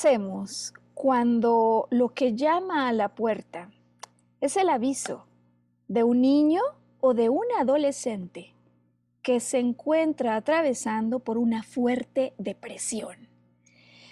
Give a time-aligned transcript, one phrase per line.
[0.00, 3.70] Hacemos cuando lo que llama a la puerta
[4.40, 5.26] es el aviso
[5.88, 6.62] de un niño
[7.00, 8.54] o de un adolescente
[9.20, 13.28] que se encuentra atravesando por una fuerte depresión?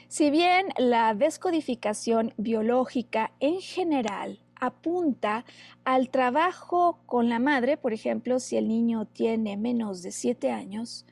[0.08, 5.46] Si bien la descodificación biológica en general apunta
[5.84, 11.06] al trabajo con la madre, por ejemplo, si el niño tiene menos de 7 años,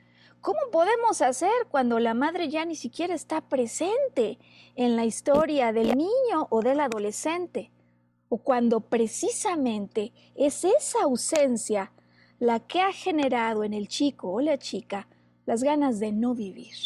[0.46, 4.38] ¿Cómo podemos hacer cuando la madre ya ni siquiera está presente
[4.76, 7.72] en la historia del niño o del adolescente?
[8.28, 11.90] O cuando precisamente es esa ausencia
[12.38, 15.08] la que ha generado en el chico o la chica
[15.46, 16.76] las ganas de no vivir.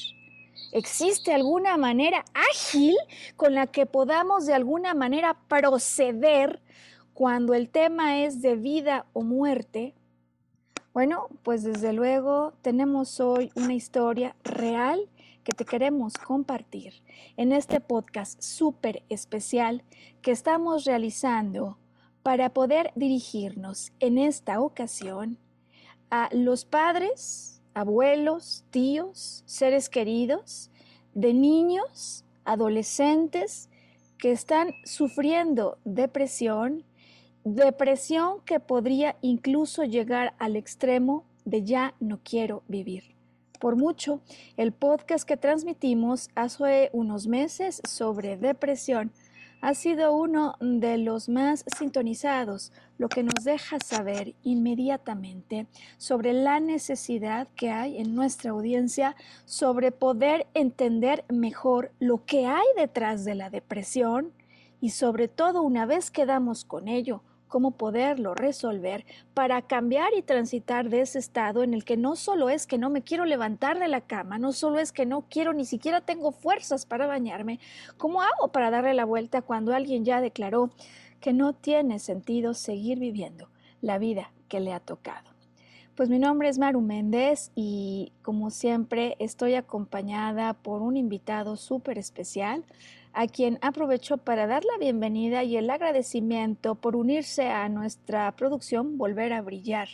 [0.73, 2.97] ¿Existe alguna manera ágil
[3.37, 6.63] con la que podamos de alguna manera proceder
[7.13, 9.93] cuando el tema es de vida o muerte?
[10.93, 15.09] Bueno, pues desde luego tenemos hoy una historia real
[15.45, 16.95] que te queremos compartir
[17.37, 19.85] en este podcast súper especial
[20.21, 21.79] que estamos realizando
[22.25, 25.39] para poder dirigirnos en esta ocasión
[26.11, 30.73] a los padres, abuelos, tíos, seres queridos,
[31.15, 33.71] de niños, adolescentes
[34.19, 36.85] que están sufriendo depresión,
[37.45, 43.15] Depresión que podría incluso llegar al extremo de ya no quiero vivir.
[43.59, 44.21] Por mucho,
[44.59, 49.11] el podcast que transmitimos hace unos meses sobre depresión
[49.63, 56.61] ha sido uno de los más sintonizados, lo que nos deja saber inmediatamente sobre la
[56.61, 63.35] necesidad que hay en nuestra audiencia sobre poder entender mejor lo que hay detrás de
[63.35, 64.33] la depresión
[64.81, 70.23] y sobre todo una vez que damos con ello, cómo poderlo resolver para cambiar y
[70.23, 73.79] transitar de ese estado en el que no solo es que no me quiero levantar
[73.79, 77.61] de la cama, no solo es que no quiero, ni siquiera tengo fuerzas para bañarme,
[77.99, 80.71] ¿cómo hago para darle la vuelta cuando alguien ya declaró
[81.21, 83.51] que no tiene sentido seguir viviendo
[83.83, 85.29] la vida que le ha tocado?
[85.97, 91.99] Pues mi nombre es Maru Méndez y como siempre estoy acompañada por un invitado súper
[91.99, 92.65] especial
[93.13, 98.99] a quien aprovecho para dar la bienvenida y el agradecimiento por unirse a nuestra producción
[98.99, 99.89] Volver a Brillar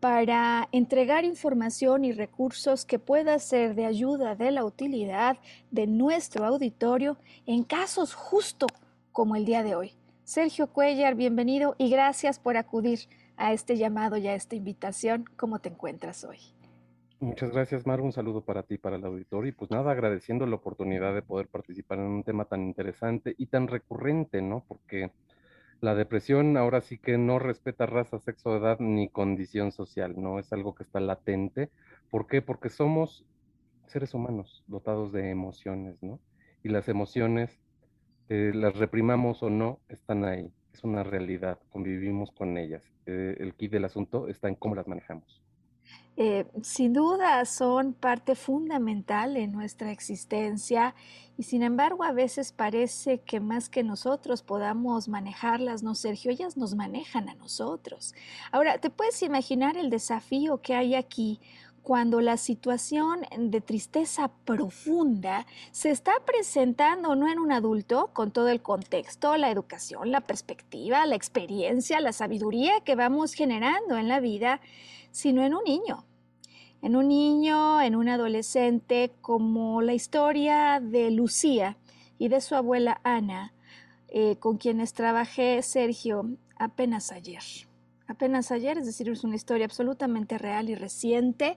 [0.00, 5.38] para entregar información y recursos que pueda ser de ayuda de la utilidad
[5.70, 7.16] de nuestro auditorio
[7.46, 8.66] en casos justo
[9.12, 9.92] como el día de hoy.
[10.24, 13.00] Sergio Cuellar, bienvenido y gracias por acudir
[13.36, 15.24] a este llamado y a esta invitación.
[15.36, 16.38] ¿Cómo te encuentras hoy?
[17.24, 18.02] Muchas gracias, Mar.
[18.02, 19.48] Un saludo para ti, para el auditorio.
[19.48, 23.46] Y pues nada, agradeciendo la oportunidad de poder participar en un tema tan interesante y
[23.46, 24.62] tan recurrente, ¿no?
[24.68, 25.10] Porque
[25.80, 30.38] la depresión ahora sí que no respeta raza, sexo, edad ni condición social, ¿no?
[30.38, 31.70] Es algo que está latente.
[32.10, 32.42] ¿Por qué?
[32.42, 33.24] Porque somos
[33.86, 36.20] seres humanos dotados de emociones, ¿no?
[36.62, 37.58] Y las emociones,
[38.28, 40.52] eh, las reprimamos o no, están ahí.
[40.74, 42.84] Es una realidad, convivimos con ellas.
[43.06, 45.43] Eh, el kit del asunto está en cómo las manejamos.
[46.16, 50.94] Eh, sin duda son parte fundamental en nuestra existencia
[51.36, 56.56] y sin embargo a veces parece que más que nosotros podamos manejarlas, no Sergio, ellas
[56.56, 58.14] nos manejan a nosotros.
[58.52, 61.40] Ahora, ¿te puedes imaginar el desafío que hay aquí
[61.84, 68.48] cuando la situación de tristeza profunda se está presentando no en un adulto con todo
[68.48, 74.18] el contexto, la educación, la perspectiva, la experiencia, la sabiduría que vamos generando en la
[74.20, 74.60] vida,
[75.14, 76.04] sino en un niño.
[76.82, 81.78] En un niño, en un adolescente, como la historia de Lucía
[82.18, 83.54] y de su abuela Ana,
[84.08, 86.26] eh, con quienes trabajé, Sergio,
[86.58, 87.42] apenas ayer
[88.06, 91.56] apenas ayer, es decir, es una historia absolutamente real y reciente,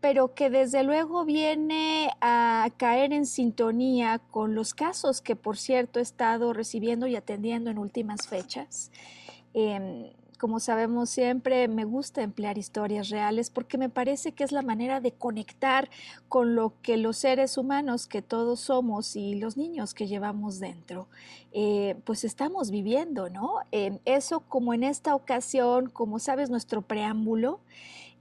[0.00, 5.98] pero que desde luego viene a caer en sintonía con los casos que, por cierto,
[5.98, 8.92] he estado recibiendo y atendiendo en últimas fechas.
[9.54, 14.62] Em, como sabemos siempre, me gusta emplear historias reales porque me parece que es la
[14.62, 15.90] manera de conectar
[16.28, 21.08] con lo que los seres humanos que todos somos y los niños que llevamos dentro,
[21.52, 23.56] eh, pues estamos viviendo, ¿no?
[23.72, 27.60] eso como en esta ocasión, como sabes, nuestro preámbulo.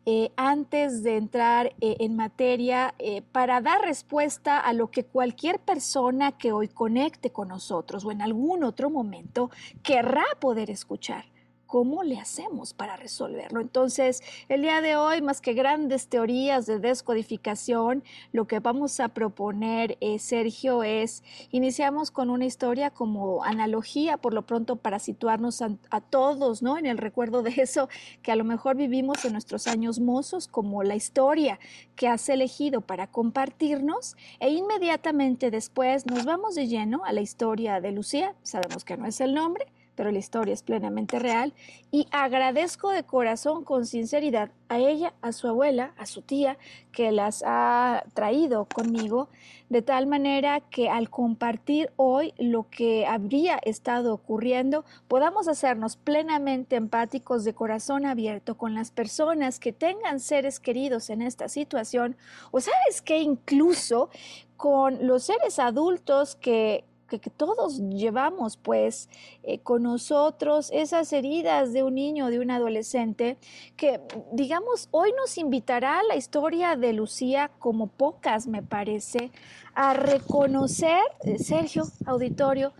[0.09, 2.95] Eh, antes de entrar eh, en materia
[3.33, 8.21] para dar respuesta a lo que cualquier persona que hoy conecte con nosotros o en
[8.21, 9.51] algún otro momento
[9.83, 11.25] querrá poder escuchar.
[11.67, 13.59] ¿Cómo le hacemos para resolverlo?
[13.59, 19.09] Entonces, el día de hoy, más que grandes teorías de descodificación, lo que vamos a
[19.09, 25.61] proponer, eh, Sergio, es, iniciamos con una historia como analogía, por lo pronto, para situarnos
[25.61, 26.77] a, a, todos, ¿no?
[26.77, 27.89] En el recuerdo de eso
[28.21, 31.59] que a lo mejor vivimos en nuestros años mozos, como la historia
[31.97, 37.81] que has elegido para compartirnos, e inmediatamente después nos vamos de lleno a la historia
[37.81, 39.67] de Lucía, sabemos que no es el nombre,
[39.97, 41.53] pero la historia es plenamente real,
[41.91, 46.57] y agradezco de corazón, con sinceridad, a ella, a su abuela, a su tía,
[46.91, 49.27] que las ha traído conmigo,
[49.69, 56.75] de tal manera que al compartir hoy lo que habría estado ocurriendo, podamos hacernos plenamente
[56.75, 62.15] empáticos de corazón abierto con las personas que tengan seres queridos en esta situación,
[62.51, 64.09] o sabes que incluso
[64.57, 69.09] con los seres adultos que, que, todos llevamos pues
[69.43, 73.37] eh, con nosotros esas heridas de un niño, de un adolescente,
[73.75, 74.01] que
[74.31, 79.31] digamos hoy nos invitará a la historia de Lucía como pocas me parece,
[79.73, 82.73] a reconocer, eh, Sergio, auditorio,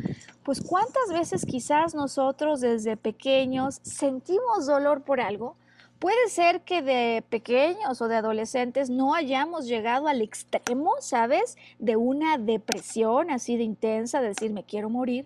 [0.43, 5.55] pues cuántas veces quizás nosotros desde pequeños sentimos dolor por algo,
[5.99, 11.57] Puede ser que de pequeños o de adolescentes no hayamos llegado al extremo, ¿sabes?
[11.79, 15.25] De una depresión así de intensa, de decir me quiero morir,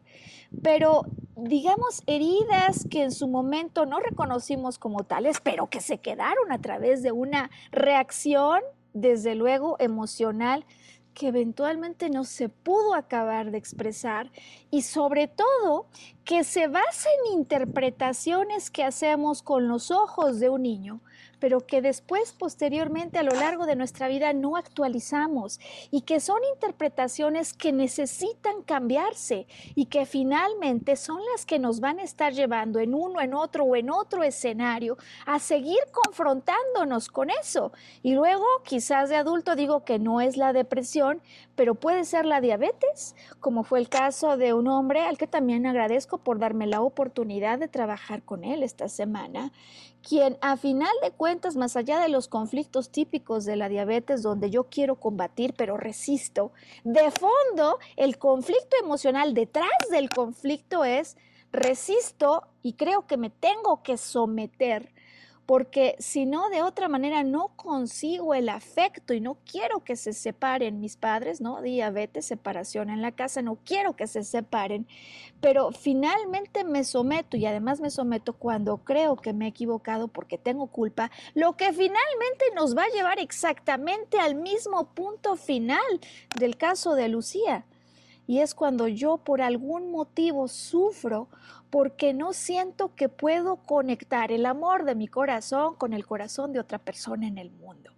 [0.63, 1.01] pero
[1.35, 6.61] digamos heridas que en su momento no reconocimos como tales, pero que se quedaron a
[6.61, 8.61] través de una reacción,
[8.93, 10.65] desde luego, emocional
[11.13, 14.31] que eventualmente no se pudo acabar de expresar
[14.69, 15.87] y sobre todo
[16.23, 21.01] que se basa en interpretaciones que hacemos con los ojos de un niño
[21.41, 25.59] pero que después, posteriormente, a lo largo de nuestra vida no actualizamos
[25.89, 31.97] y que son interpretaciones que necesitan cambiarse y que finalmente son las que nos van
[31.97, 37.31] a estar llevando en uno, en otro o en otro escenario a seguir confrontándonos con
[37.31, 37.71] eso.
[38.03, 41.23] Y luego, quizás de adulto digo que no es la depresión,
[41.55, 45.65] pero puede ser la diabetes, como fue el caso de un hombre al que también
[45.65, 49.51] agradezco por darme la oportunidad de trabajar con él esta semana
[50.07, 54.49] quien a final de cuentas, más allá de los conflictos típicos de la diabetes donde
[54.49, 56.51] yo quiero combatir pero resisto,
[56.83, 61.17] de fondo el conflicto emocional detrás del conflicto es
[61.51, 64.91] resisto y creo que me tengo que someter
[65.51, 70.13] porque si no, de otra manera no consigo el afecto y no quiero que se
[70.13, 71.61] separen mis padres, ¿no?
[71.61, 74.87] Diabetes, separación en la casa, no quiero que se separen,
[75.41, 80.37] pero finalmente me someto y además me someto cuando creo que me he equivocado porque
[80.37, 85.83] tengo culpa, lo que finalmente nos va a llevar exactamente al mismo punto final
[86.39, 87.65] del caso de Lucía.
[88.25, 91.27] Y es cuando yo por algún motivo sufro
[91.71, 96.59] porque no siento que puedo conectar el amor de mi corazón con el corazón de
[96.59, 97.91] otra persona en el mundo.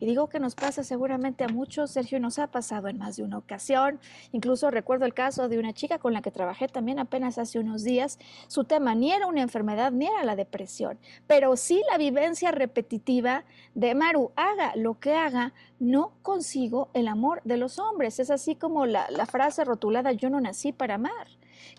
[0.00, 3.22] Y digo que nos pasa seguramente a muchos, Sergio, nos ha pasado en más de
[3.22, 4.00] una ocasión.
[4.32, 7.84] Incluso recuerdo el caso de una chica con la que trabajé también apenas hace unos
[7.84, 8.18] días.
[8.48, 10.98] Su tema ni era una enfermedad ni era la depresión,
[11.28, 13.44] pero sí la vivencia repetitiva
[13.76, 18.18] de Maru, haga lo que haga, no consigo el amor de los hombres.
[18.18, 21.28] Es así como la, la frase rotulada, yo no nací para amar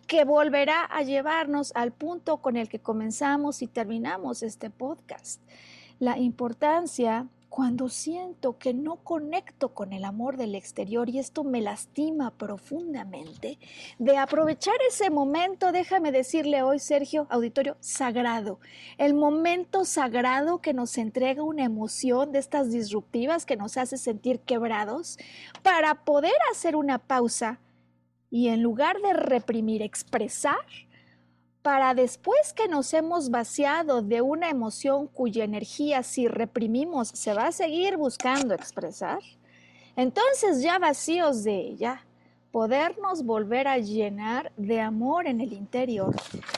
[0.08, 5.42] que volverá a llevarnos al punto con el que comenzamos y terminamos este podcast.
[6.00, 11.62] La importancia cuando siento que no conecto con el amor del exterior y esto me
[11.62, 13.60] lastima profundamente,
[14.00, 18.60] de aprovechar ese momento, déjame decirle hoy, Sergio, auditorio, sagrado,
[18.98, 24.40] el momento sagrado que nos entrega una emoción de estas disruptivas que nos hace sentir
[24.40, 25.20] quebrados,
[25.62, 27.60] para poder hacer una pausa
[28.34, 30.66] y en lugar de reprimir, expresar,
[31.62, 37.46] para después que nos hemos vaciado de una emoción cuya energía si reprimimos se va
[37.46, 39.20] a seguir buscando expresar,
[39.96, 42.08] entonces ya vacíos de ella,
[42.54, 46.16] podernos volver a llenar de amor en el interior.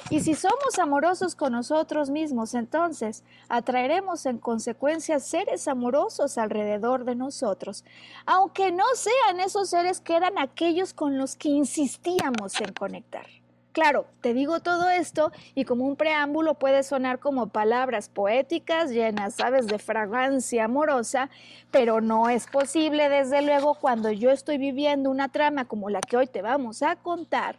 [0.09, 7.15] Y si somos amorosos con nosotros mismos, entonces atraeremos en consecuencia seres amorosos alrededor de
[7.15, 7.85] nosotros,
[8.25, 13.27] aunque no sean esos seres que eran aquellos con los que insistíamos en conectar.
[13.75, 19.35] Claro, te digo todo esto y como un preámbulo puede sonar como palabras poéticas llenas,
[19.35, 21.29] sabes, de fragancia amorosa,
[21.71, 26.15] pero no es posible desde luego cuando yo estoy viviendo una trama como la que
[26.15, 27.57] hoy te vamos a contar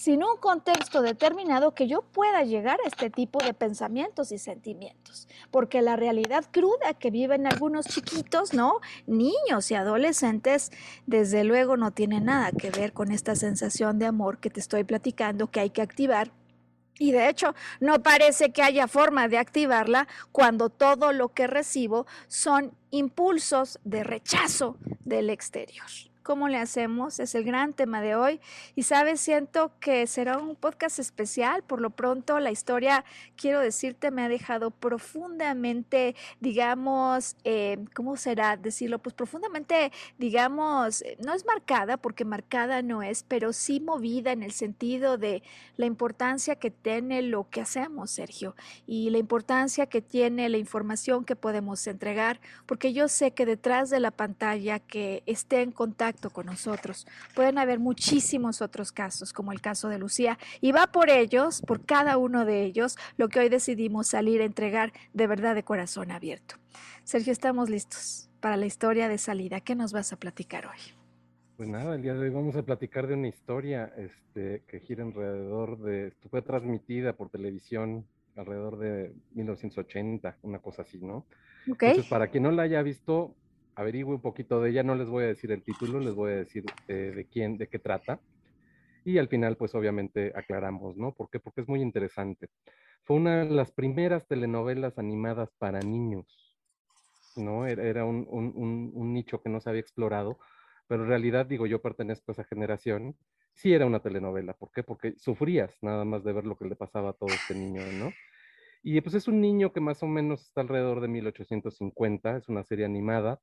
[0.00, 5.28] sin un contexto determinado que yo pueda llegar a este tipo de pensamientos y sentimientos.
[5.50, 8.80] Porque la realidad cruda que viven algunos chiquitos, ¿no?
[9.06, 10.70] Niños y adolescentes,
[11.04, 14.84] desde luego no tiene nada que ver con esta sensación de amor que te estoy
[14.84, 16.32] platicando que hay que activar
[16.98, 22.06] y de hecho, no parece que haya forma de activarla cuando todo lo que recibo
[22.28, 26.09] son impulsos de rechazo del exterior.
[26.30, 27.18] ¿Cómo le hacemos?
[27.18, 28.40] Es el gran tema de hoy.
[28.76, 31.64] Y sabes, siento que será un podcast especial.
[31.64, 38.56] Por lo pronto, la historia, quiero decirte, me ha dejado profundamente, digamos, eh, ¿cómo será
[38.56, 39.00] decirlo?
[39.00, 44.44] Pues profundamente, digamos, eh, no es marcada, porque marcada no es, pero sí movida en
[44.44, 45.42] el sentido de
[45.76, 48.54] la importancia que tiene lo que hacemos, Sergio,
[48.86, 53.90] y la importancia que tiene la información que podemos entregar, porque yo sé que detrás
[53.90, 57.06] de la pantalla que esté en contacto, con nosotros.
[57.34, 61.86] Pueden haber muchísimos otros casos, como el caso de Lucía, y va por ellos, por
[61.86, 66.10] cada uno de ellos, lo que hoy decidimos salir a entregar de verdad de corazón
[66.10, 66.56] abierto.
[67.04, 69.60] Sergio, estamos listos para la historia de salida.
[69.60, 70.78] ¿Qué nos vas a platicar hoy?
[71.56, 75.04] Pues nada, el día de hoy vamos a platicar de una historia este, que gira
[75.04, 81.26] alrededor de, fue transmitida por televisión alrededor de 1980, una cosa así, ¿no?
[81.70, 81.90] Okay.
[81.90, 83.34] Entonces, para quien no la haya visto,
[83.80, 86.36] averigüe un poquito de ella, no les voy a decir el título, les voy a
[86.36, 88.20] decir eh, de quién, de qué trata.
[89.04, 91.12] Y al final, pues obviamente aclaramos, ¿no?
[91.14, 91.40] ¿Por qué?
[91.40, 92.50] Porque es muy interesante.
[93.04, 96.54] Fue una de las primeras telenovelas animadas para niños,
[97.36, 97.66] ¿no?
[97.66, 100.38] Era, un, un, un, nicho que no se había explorado,
[100.86, 103.16] pero en realidad, digo, yo pertenezco a esa generación,
[103.54, 104.52] sí era una telenovela.
[104.52, 104.82] ¿Por qué?
[104.82, 108.12] Porque sufrías nada más de ver lo que le pasaba a todo este niño, ¿no?
[108.82, 112.64] Y pues es un niño que más o menos está alrededor de 1850, es una
[112.64, 113.40] serie animada,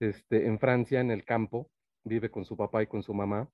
[0.00, 1.70] este, en Francia, en el campo,
[2.04, 3.48] vive con su papá y con su mamá,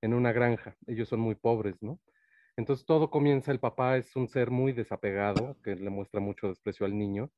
[0.00, 0.76] en una granja.
[0.86, 2.00] Ellos son muy pobres, ¿no?
[2.56, 6.86] Entonces todo comienza, el papá es un ser muy desapegado, que le muestra mucho desprecio
[6.86, 7.30] al niño.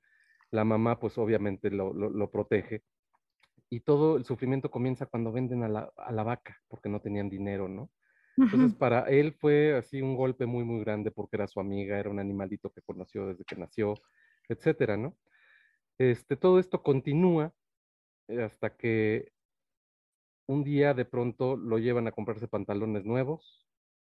[0.50, 2.82] La mamá, pues obviamente lo, lo, protege.
[3.68, 7.28] Y todo el sufrimiento comienza cuando venden a la, a la vaca, porque no tenían
[7.28, 7.90] dinero, ¿no?
[8.36, 12.08] Entonces, para él fue así un golpe muy, muy grande porque era su amiga, era
[12.08, 13.94] un animalito que conoció desde que nació,
[14.48, 15.14] etcétera, ¿no?
[15.98, 17.52] Este, todo esto continúa
[18.38, 19.32] hasta que
[20.46, 23.66] un día de pronto lo llevan a comprarse pantalones nuevos,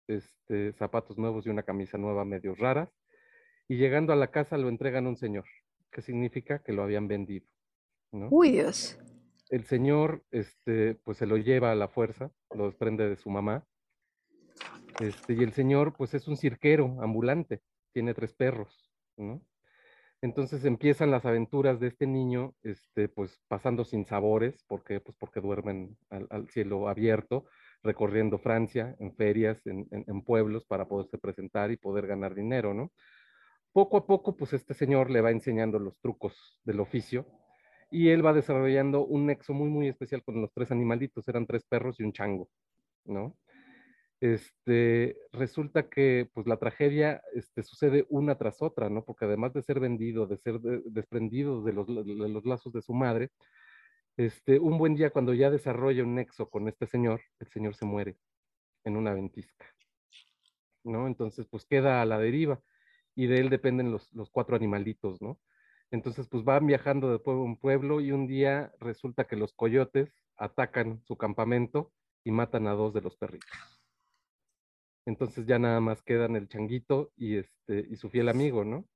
[0.09, 2.91] este, zapatos nuevos y una camisa nueva medio raras,
[3.69, 5.45] y llegando a la casa lo entregan a un señor,
[5.91, 7.47] que significa que lo habían vendido.
[8.13, 8.29] ¿no?
[8.31, 8.99] Uy, Dios.
[9.51, 13.67] El señor, este, pues se lo lleva a la fuerza, lo desprende de su mamá,
[15.01, 17.63] este, y el señor, pues es un cirquero ambulante,
[17.93, 19.43] tiene tres perros, ¿no?
[20.23, 25.41] Entonces empiezan las aventuras de este niño, este, pues pasando sin sabores, porque, pues porque
[25.41, 27.47] duermen al, cielo abierto,
[27.83, 32.93] recorriendo Francia, en ferias, en, pueblos, para poderse presentar y poder ganar dinero, ¿no?
[33.73, 37.27] Poco a poco, pues este señor le va enseñando los trucos del oficio
[37.91, 41.65] y él va desarrollando un nexo muy, muy especial con los tres animalitos, eran tres
[41.65, 42.49] perros y un chango,
[43.07, 43.37] ¿no?
[44.23, 49.05] Este, resulta que pues la tragedia este, sucede una tras otra, ¿no?
[49.05, 51.89] Porque además de ser vendido, de ser desprendido de los,
[52.47, 53.31] lazos de su madre,
[54.17, 57.85] este, un buen día cuando ya desarrolla un nexo con este señor, el señor se
[57.85, 58.17] muere
[58.85, 59.67] en una ventisca,
[60.85, 61.09] ¿no?
[61.09, 62.61] Entonces pues queda a la deriva
[63.17, 65.41] y de él dependen los, los cuatro animalitos, ¿no?
[65.91, 70.15] Entonces pues van viajando de pueblo en pueblo y un día resulta que los coyotes
[70.37, 73.82] atacan su campamento y matan a dos de los perritos.
[75.07, 78.87] Entonces ya nada más quedan el changuito y, este, y su fiel amigo, ¿no?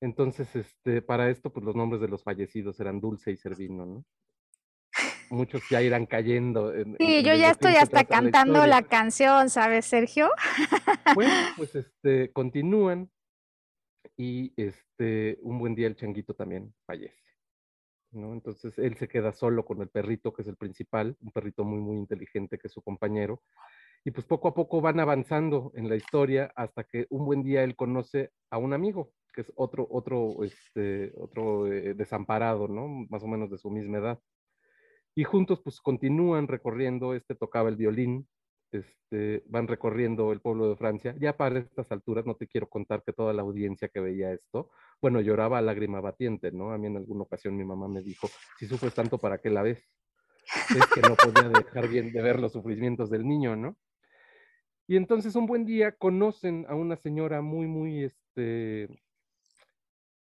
[0.00, 4.04] Entonces, este, para esto, pues los nombres de los fallecidos eran Dulce y Servino, ¿no?
[5.28, 6.72] Muchos ya irán cayendo.
[6.98, 10.28] sí, yo ya estoy hasta cantando la, canción, ¿sabes, Sergio?
[11.14, 13.10] Bueno, pues este, continúan
[14.16, 17.20] y este, un buen día el changuito también fallece.
[18.12, 18.32] ¿no?
[18.32, 21.78] Entonces él se queda solo con el perrito, que es el principal, un perrito muy,
[21.78, 23.42] muy inteligente que es su compañero.
[24.04, 27.62] Y pues poco a poco van avanzando en la historia hasta que un buen día
[27.62, 32.88] él conoce a un amigo, que es otro, otro, este, otro eh, desamparado, ¿no?
[33.10, 34.18] Más o menos de su misma edad.
[35.14, 38.26] Y juntos pues continúan recorriendo, este tocaba el violín,
[38.72, 41.14] este, van recorriendo el pueblo de Francia.
[41.18, 44.70] Ya para estas alturas no te quiero contar que toda la audiencia que veía esto,
[45.02, 46.72] bueno, lloraba a lágrima batiente, ¿no?
[46.72, 48.28] A mí en alguna ocasión mi mamá me dijo,
[48.58, 49.82] si sufres tanto, ¿para qué la ves?
[50.70, 53.76] Es que no podía dejar bien de ver los sufrimientos del niño, ¿no?
[54.90, 58.88] Y entonces un buen día conocen a una señora muy, muy, este,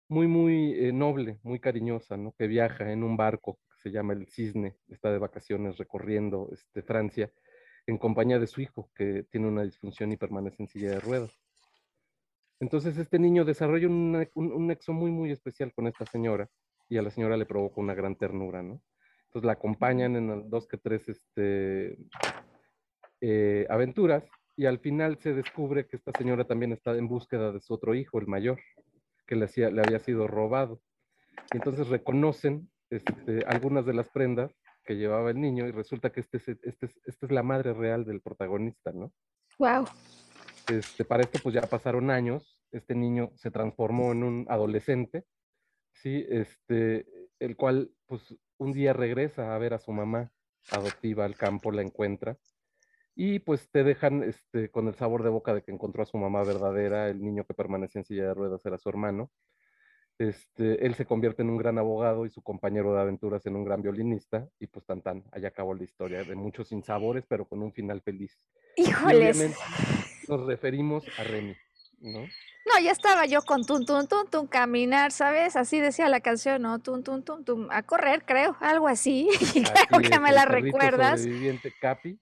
[0.06, 2.32] muy, muy eh, noble, muy cariñosa, ¿no?
[2.32, 6.82] Que viaja en un barco que se llama el Cisne, está de vacaciones recorriendo este,
[6.82, 7.32] Francia
[7.86, 11.40] en compañía de su hijo, que tiene una disfunción y permanece en silla de ruedas.
[12.60, 16.50] Entonces este niño desarrolla un, un, nexo muy, muy especial con esta señora
[16.86, 18.82] y a la señora le provoca una gran ternura, ¿no?
[19.28, 21.96] Entonces la acompañan en dos que tres este,
[23.22, 27.60] eh, aventuras y al final se descubre que esta señora también está en búsqueda de
[27.60, 28.60] su otro hijo, el mayor,
[29.26, 30.82] que le, hacía, le había sido robado.
[31.54, 34.52] Y entonces reconocen este, algunas de las prendas
[34.84, 37.72] que llevaba el niño y resulta que este es, este es, esta es la madre
[37.72, 39.14] real del protagonista, ¿no?
[39.58, 39.86] Wow.
[40.70, 45.24] Este, para esto pues ya pasaron años, este niño se transformó en un adolescente,
[45.94, 46.26] ¿sí?
[46.28, 47.06] Este,
[47.38, 50.30] el cual pues un día regresa a ver a su mamá
[50.70, 52.36] adoptiva al campo, la encuentra
[53.14, 56.16] y pues te dejan este, con el sabor de boca de que encontró a su
[56.16, 59.30] mamá verdadera, el niño que permanece en silla de ruedas era su hermano,
[60.18, 63.64] este, él se convierte en un gran abogado y su compañero de aventuras en un
[63.64, 67.62] gran violinista y pues tan tan, allá acabó la historia de muchos sinsabores pero con
[67.62, 68.38] un final feliz.
[68.76, 69.50] Híjoles.
[70.28, 71.56] nos referimos a Remy,
[72.00, 72.20] ¿no?
[72.66, 75.56] No, ya estaba yo con tun, tun, tun, tun, caminar, ¿sabes?
[75.56, 76.78] Así decía la canción, ¿no?
[76.78, 79.28] Tun, tun, tun, tun, a correr, creo, algo así.
[79.88, 81.26] creo que me la recuerdas.
[81.80, 82.20] Capi,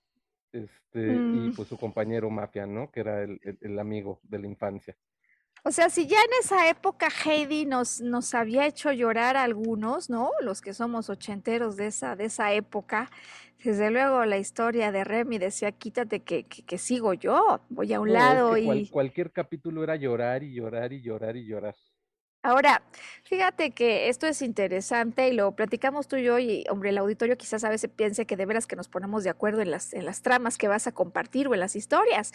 [0.53, 1.55] este, y mm.
[1.55, 2.91] pues su compañero Mafia, ¿no?
[2.91, 4.97] Que era el, el amigo de la infancia.
[5.65, 10.09] O sea, si ya en esa época Heidi nos, nos había hecho llorar a algunos,
[10.09, 10.31] ¿no?
[10.41, 13.11] Los que somos ochenteros de esa, de esa época,
[13.63, 18.13] desde luego la historia de Remy decía, quítate que, que, sigo yo, voy a un
[18.13, 18.89] lado y...
[18.89, 21.75] cualquier capítulo era llorar y llorar y llorar y llorar.
[22.41, 22.83] Ahora,
[23.25, 27.37] fíjate que esto es interesante y lo platicamos tú y yo y, hombre, el auditorio
[27.37, 30.05] quizás a veces piense que de veras que nos ponemos de acuerdo en las, en
[30.05, 32.33] las tramas que vas a compartir o en las historias,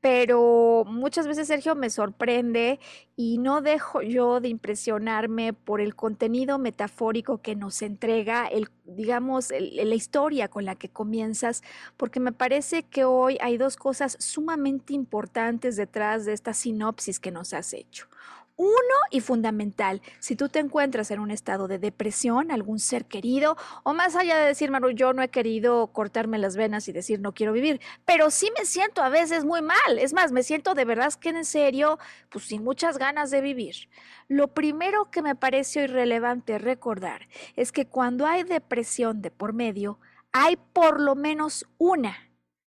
[0.00, 2.80] pero muchas veces, Sergio, me sorprende
[3.14, 9.50] y no dejo yo de impresionarme por el contenido metafórico que nos entrega, el, digamos,
[9.50, 11.62] la historia con la que comienzas,
[11.96, 17.30] porque me parece que hoy hay dos cosas sumamente importantes detrás de esta sinopsis que
[17.30, 18.08] nos has hecho.
[18.56, 18.70] Uno
[19.10, 23.94] y fundamental, si tú te encuentras en un estado de depresión, algún ser querido, o
[23.94, 27.34] más allá de decir, Maru, yo no he querido cortarme las venas y decir no
[27.34, 29.98] quiero vivir, pero sí me siento a veces muy mal.
[29.98, 31.98] Es más, me siento de verdad que en serio,
[32.30, 33.88] pues sin muchas ganas de vivir.
[34.28, 39.98] Lo primero que me pareció irrelevante recordar es que cuando hay depresión de por medio,
[40.30, 42.30] hay por lo menos una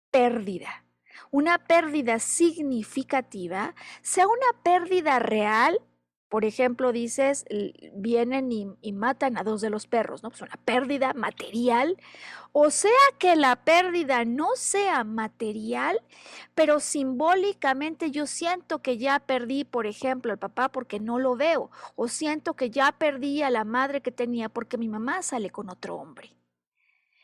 [0.10, 0.87] pérdida
[1.32, 5.80] una pérdida significativa, sea una pérdida real,
[6.30, 7.46] por ejemplo, dices,
[7.94, 10.30] vienen y, matan a dos de los perros, ¿no?
[10.30, 11.98] Pues una pérdida material,
[12.52, 16.02] o sea que la pérdida no sea material,
[16.54, 21.72] pero simbólicamente yo siento que ya perdí, por ejemplo, al papá porque no lo veo,
[21.96, 25.70] o siento que ya perdí a la madre que tenía porque mi mamá sale con
[25.70, 26.37] otro hombre.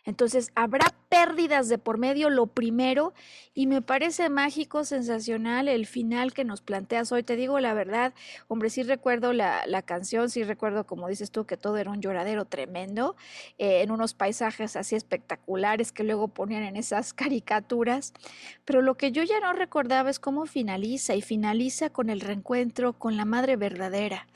[0.06, 3.13] Entonces, habrá pérdidas de por medio, lo primero,
[3.54, 7.24] y me parece mágico, sensacional el final que nos planteas hoy.
[7.24, 8.13] Te digo la verdad,
[8.48, 12.46] hombre, sí recuerdo la, canción, sí recuerdo, como dices tú, que todo era un lloradero
[12.46, 13.16] tremendo,
[13.58, 18.13] eh, en unos paisajes así espectaculares que luego ponían en esas caricaturas,
[18.66, 22.94] pero lo que yo ya no recordaba es cómo finaliza, y finaliza con el reencuentro
[22.94, 24.28] con la madre verdadera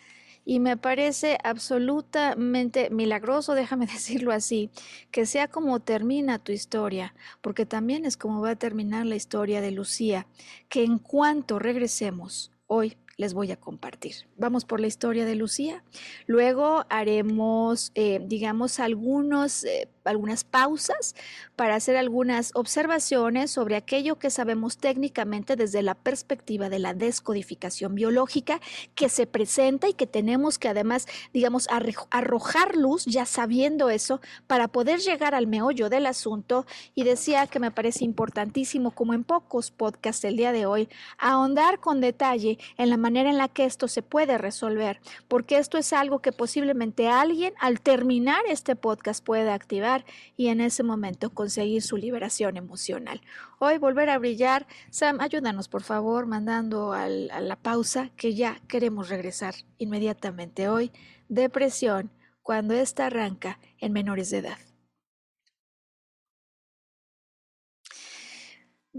[0.50, 4.72] y me parece absolutamente milagroso, déjame decirlo así,
[5.12, 9.60] que sea como termina tu historia, porque también es como va a terminar la historia
[9.60, 10.26] de Lucía,
[10.70, 14.14] que en cuanto regresemos hoy les voy a compartir.
[14.38, 15.84] Vamos por la historia de Lucía.
[16.28, 21.16] Luego haremos, eh, digamos, algunos, eh, algunas pausas
[21.56, 27.96] para hacer algunas observaciones sobre aquello que sabemos técnicamente desde la perspectiva de la descodificación
[27.96, 28.62] biológica
[28.94, 31.68] que se presenta y que tenemos que además, digamos,
[32.12, 36.68] arrojar luz ya sabiendo eso para poder llegar al meollo del asunto.
[36.94, 41.80] Y decía que me parece importantísimo, como en pocos podcasts el día de hoy, ahondar
[41.80, 45.94] con detalle en la manera en la que esto se puede resolver, porque esto es
[45.94, 50.04] algo que posiblemente alguien al terminar este podcast puede activar
[50.36, 53.22] y en ese momento conseguir su liberación emocional.
[53.60, 54.68] Hoy volver a brillar.
[54.90, 60.92] Sam, ayúdanos por favor mandando a la pausa que ya queremos regresar inmediatamente hoy.
[61.30, 62.12] Depresión,
[62.44, 64.67] cuando esta arranca en menores de edad.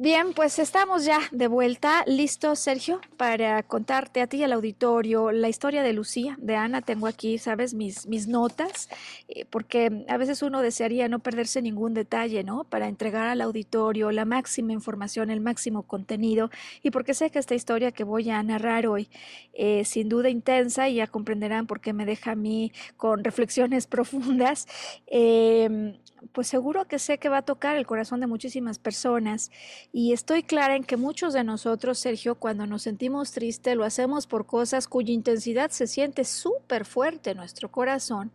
[0.00, 2.04] Bien, pues estamos ya de vuelta.
[2.06, 6.82] Listo, Sergio, para contarte a ti y al auditorio la historia de Lucía, de Ana.
[6.82, 8.88] Tengo aquí, sabes, mis, mis notas,
[9.26, 12.62] eh, porque a veces uno desearía no perderse ningún detalle, ¿no?
[12.62, 16.48] Para entregar al auditorio la máxima información, el máximo contenido.
[16.80, 19.08] Y porque sé que esta historia que voy a narrar hoy,
[19.52, 23.86] eh, sin duda intensa, y ya comprenderán por qué me deja a mí con reflexiones
[23.88, 24.68] profundas,
[25.08, 25.98] eh,
[26.32, 29.50] pues seguro que sé que va a tocar el corazón de muchísimas personas
[29.92, 34.26] y estoy clara en que muchos de nosotros, Sergio, cuando nos sentimos tristes, lo hacemos
[34.26, 38.32] por cosas cuya intensidad se siente súper fuerte en nuestro corazón,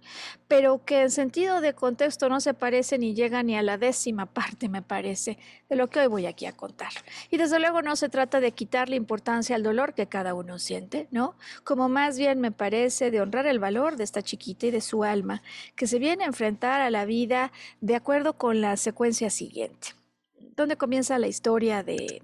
[0.48, 4.26] pero que en sentido de contexto no se parece ni llega ni a la décima
[4.26, 5.38] parte, me parece,
[5.70, 6.92] de lo que hoy voy aquí a contar.
[7.30, 11.08] Y desde luego no se trata de quitarle importancia al dolor que cada uno siente,
[11.12, 11.36] ¿no?
[11.64, 15.04] Como más bien me parece de honrar el valor de esta chiquita y de su
[15.04, 15.42] alma,
[15.76, 17.52] que se viene a enfrentar a la vida
[17.84, 19.90] de acuerdo con la secuencia siguiente,
[20.56, 22.22] donde comienza la historia de,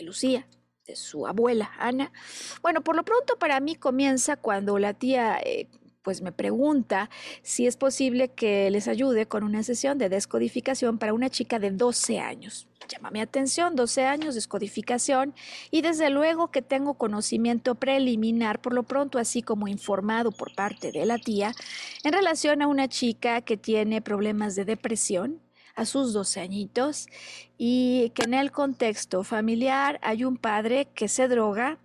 [0.00, 0.48] Lucía,
[0.86, 2.10] de su abuela Ana.
[2.62, 5.68] Bueno, por lo pronto para mí comienza cuando la tía eh,
[6.02, 7.10] pues me pregunta
[7.42, 11.70] si es posible que les ayude con una sesión de descodificación para una chica de
[11.70, 12.68] 12 años.
[12.88, 15.34] Llama mi atención, 12 años, descodificación,
[15.70, 20.90] y desde luego que tengo conocimiento preliminar, por lo pronto, así como informado por parte
[20.90, 21.54] de la tía,
[22.02, 25.40] en relación a una chica que tiene problemas de depresión
[25.74, 27.06] a sus 12 añitos
[27.56, 31.78] y que en el contexto familiar hay un padre que se droga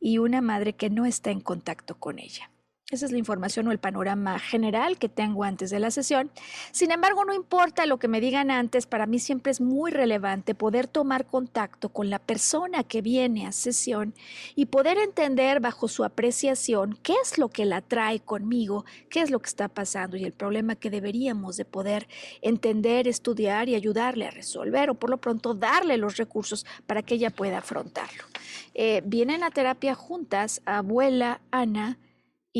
[0.00, 2.50] y una madre que no está en contacto con ella.
[2.90, 6.30] Esa es la información o el panorama general que tengo antes de la sesión.
[6.72, 10.54] Sin embargo, no importa lo que me digan antes, para mí siempre es muy relevante
[10.54, 14.14] poder tomar contacto con la persona que viene a sesión
[14.56, 19.30] y poder entender bajo su apreciación qué es lo que la trae conmigo, qué es
[19.30, 22.08] lo que está pasando y el problema que deberíamos de poder
[22.40, 27.16] entender, estudiar y ayudarle a resolver o por lo pronto darle los recursos para que
[27.16, 28.24] ella pueda afrontarlo.
[28.72, 31.98] Eh, vienen a terapia juntas abuela Ana,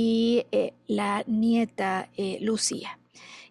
[0.00, 3.00] y eh, la nieta eh, Lucía.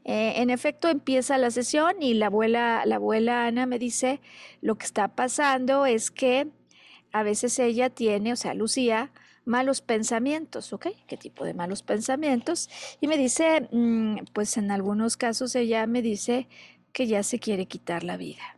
[0.06, 4.22] Eh, en efecto, empieza la sesión y la abuela, la abuela Ana me dice,
[4.62, 6.48] lo que está pasando es que
[7.12, 9.12] a veces ella tiene, o sea, Lucía,
[9.44, 10.88] malos pensamientos, ¿ok?
[11.06, 12.70] ¿Qué tipo de malos pensamientos?
[13.02, 16.48] Y me dice, mm, pues en algunos casos ella me dice
[16.94, 18.57] que ya se quiere quitar la vida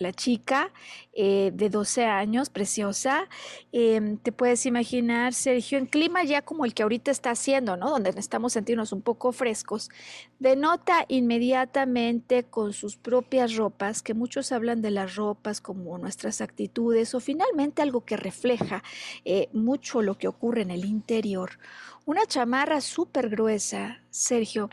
[0.00, 0.72] la chica
[1.12, 3.28] eh, de 12 años, preciosa.
[3.70, 7.90] Em, te puedes imaginar, Sergio, en clima ya como el que ahorita está haciendo, ¿no?
[7.90, 9.90] Donde estamos sentirnos un poco frescos,
[10.38, 17.14] denota inmediatamente con sus propias ropas, que muchos hablan de las ropas como nuestras actitudes
[17.14, 18.82] o finalmente algo que refleja
[19.26, 21.58] eh, mucho lo que ocurre en el interior.
[22.06, 24.70] Una chamarra súper gruesa, Sergio,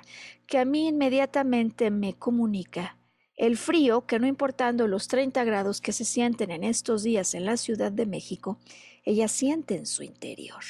[0.47, 2.97] que a mí inmediatamente me comunica
[3.37, 7.45] el frío, que no importando los 30 grados que se sienten en estos días en
[7.45, 8.57] la Ciudad de México,
[9.05, 10.63] ella siente en su interior.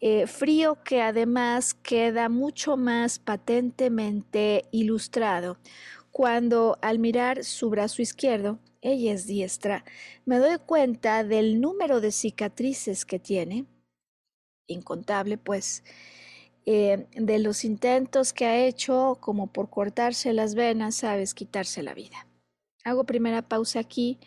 [0.00, 5.58] Eh, frío que además queda mucho más patentemente ilustrado
[6.10, 9.84] cuando al mirar su brazo izquierdo, ella es diestra,
[10.24, 13.66] me doy cuenta del número de cicatrices que tiene,
[14.66, 15.84] incontable pues,
[16.70, 21.94] eh, de los intentos que ha hecho como por cortarse las venas, sabes, quitarse la
[21.94, 22.26] vida.
[22.84, 24.18] Hago primera pausa aquí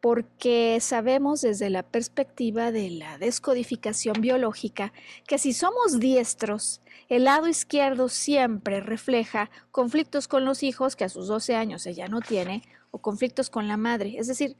[0.00, 4.92] porque sabemos desde la perspectiva de la descodificación biológica
[5.26, 11.08] que si somos diestros, el lado izquierdo siempre refleja conflictos con los hijos que a
[11.08, 14.18] sus 12 años ella no tiene o conflictos con la madre.
[14.18, 14.56] Es decir,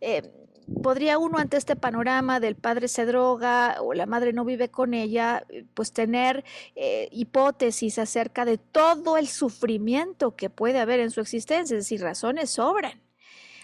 [0.00, 0.30] eh,
[0.82, 4.94] podría uno ante este panorama del padre se droga o la madre no vive con
[4.94, 6.44] ella, pues tener
[6.74, 12.00] eh, hipótesis acerca de todo el sufrimiento que puede haber en su existencia, es decir,
[12.02, 13.00] razones sobran.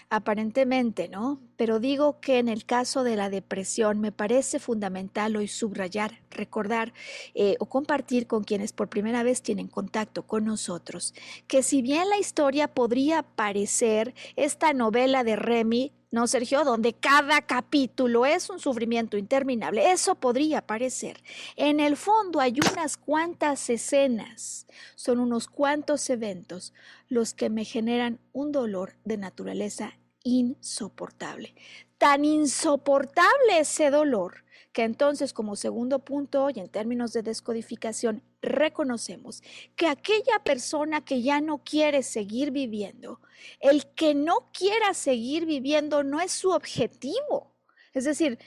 [0.09, 1.41] aparentemente, ¿no?
[1.57, 6.93] Pero digo que en el caso de la depresión me parece fundamental hoy subrayar, recordar
[7.33, 11.13] eh, o compartir con quienes por primera vez tienen contacto con nosotros,
[11.47, 16.63] que si bien la historia podría parecer esta novela de Remy, ¿no, Sergio?
[16.63, 19.91] Donde cada capítulo es un sufrimiento interminable.
[19.91, 21.21] Eso podría parecer.
[21.55, 26.73] En el fondo hay unas cuantas escenas, son unos cuantos eventos
[27.09, 29.93] los que me generan un dolor de naturaleza
[30.23, 31.55] insoportable.
[31.97, 34.43] Tan insoportable ese dolor
[34.83, 39.41] entonces como segundo punto y en términos de descodificación reconocemos
[39.75, 43.19] que aquella persona que ya no quiere seguir viviendo,
[43.59, 47.55] el que no quiera seguir viviendo no es su objetivo.
[47.93, 48.39] Es decir,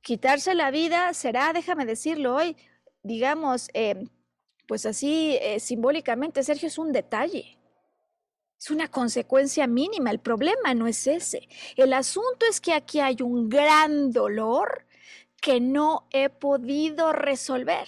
[0.00, 2.56] quitarse la vida será, déjame decirlo hoy,
[3.02, 4.08] digamos, eh,
[4.66, 7.58] pues así eh, simbólicamente, Sergio, es un detalle.
[8.58, 10.10] Es una consecuencia mínima.
[10.10, 11.48] El problema no es ese.
[11.76, 14.85] El asunto es que aquí hay un gran dolor
[15.46, 17.86] que no he podido resolver.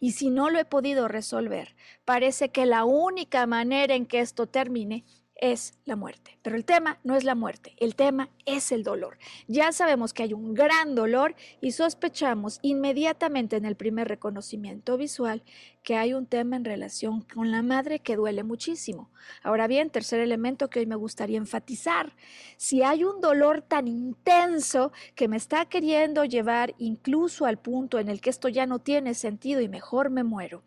[0.00, 4.46] Y si no lo he podido resolver, parece que la única manera en que esto
[4.46, 5.04] termine
[5.40, 6.38] es la muerte.
[6.42, 9.18] Pero el tema no es la muerte, el tema es el dolor.
[9.48, 15.42] Ya sabemos que hay un gran dolor y sospechamos inmediatamente en el primer reconocimiento visual
[15.82, 19.10] que hay un tema en relación con la madre que duele muchísimo.
[19.42, 22.16] Ahora bien, tercer elemento que hoy me gustaría enfatizar,
[22.56, 28.08] si hay un dolor tan intenso que me está queriendo llevar incluso al punto en
[28.08, 30.64] el que esto ya no tiene sentido y mejor me muero,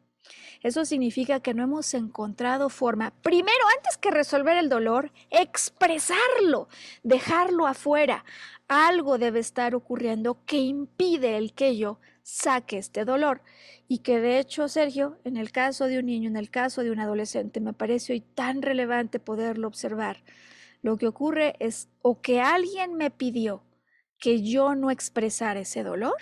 [0.62, 6.68] eso significa que no hemos encontrado forma, primero, antes que resolver el dolor, expresarlo,
[7.04, 8.26] dejarlo afuera.
[8.68, 13.42] Algo debe estar ocurriendo que impide el que yo saque este dolor.
[13.88, 16.92] Y que de hecho, Sergio, en el caso de un niño, en el caso de
[16.92, 20.24] un adolescente, me parece hoy tan relevante poderlo observar.
[20.82, 23.64] Lo que ocurre es o que alguien me pidió
[24.20, 26.16] que yo no expresara ese dolor,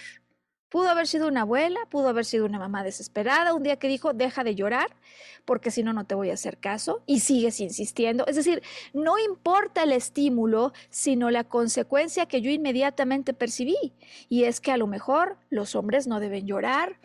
[0.70, 4.14] Pudo haber sido una abuela, pudo haber sido una mamá desesperada, un día que dijo,
[4.14, 4.90] deja de llorar,
[5.46, 8.26] porque si no, no te voy a hacer caso, y sigues insistiendo.
[8.28, 8.62] Es decir,
[8.94, 13.78] no importa el estímulo, sino la consecuencia que yo inmediatamente percibí,
[14.28, 17.00] y es que a lo mejor los hombres no deben llorar,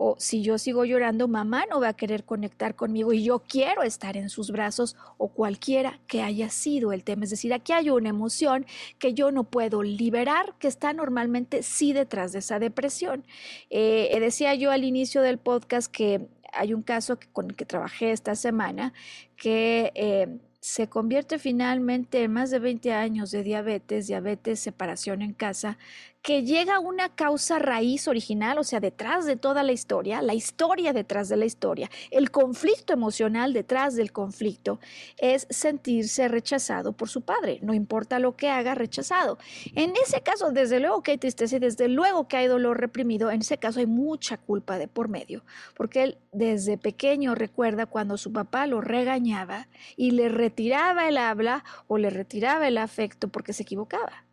[0.00, 3.82] o si yo sigo llorando, mamá no va a querer conectar conmigo y yo quiero
[3.82, 7.24] estar en sus brazos o cualquiera que haya sido el tema.
[7.24, 8.64] Es decir, aquí hay una emoción
[9.00, 13.24] que yo no puedo liberar, que está normalmente sí detrás de esa depresión.
[13.70, 18.12] Eh, decía yo al inicio del podcast que hay un caso con el que trabajé
[18.12, 18.92] esta semana
[19.36, 19.90] que...
[19.96, 25.78] Eh, se convierte finalmente en más de 20 años de diabetes, diabetes, separación en casa,
[26.22, 30.34] que llega a una causa raíz original, o sea, detrás de toda la historia, la
[30.34, 34.80] historia detrás de la historia, el conflicto emocional detrás del conflicto,
[35.16, 39.38] es sentirse rechazado por su padre, no importa lo que haga, rechazado.
[39.74, 43.30] En ese caso, desde luego que hay tristeza y desde luego que hay dolor reprimido,
[43.30, 45.44] en ese caso hay mucha culpa de por medio,
[45.76, 51.64] porque él desde pequeño recuerda cuando su papá lo regañaba y le retiraba el habla
[51.86, 54.27] o le retiraba el afecto porque se equivocaba.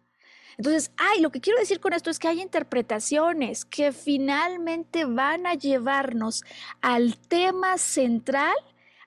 [0.58, 5.48] Entonces, ay, lo que quiero decir con esto es que hay interpretaciones que finalmente van
[5.48, 6.44] a llevarnos
[6.82, 8.56] al tema central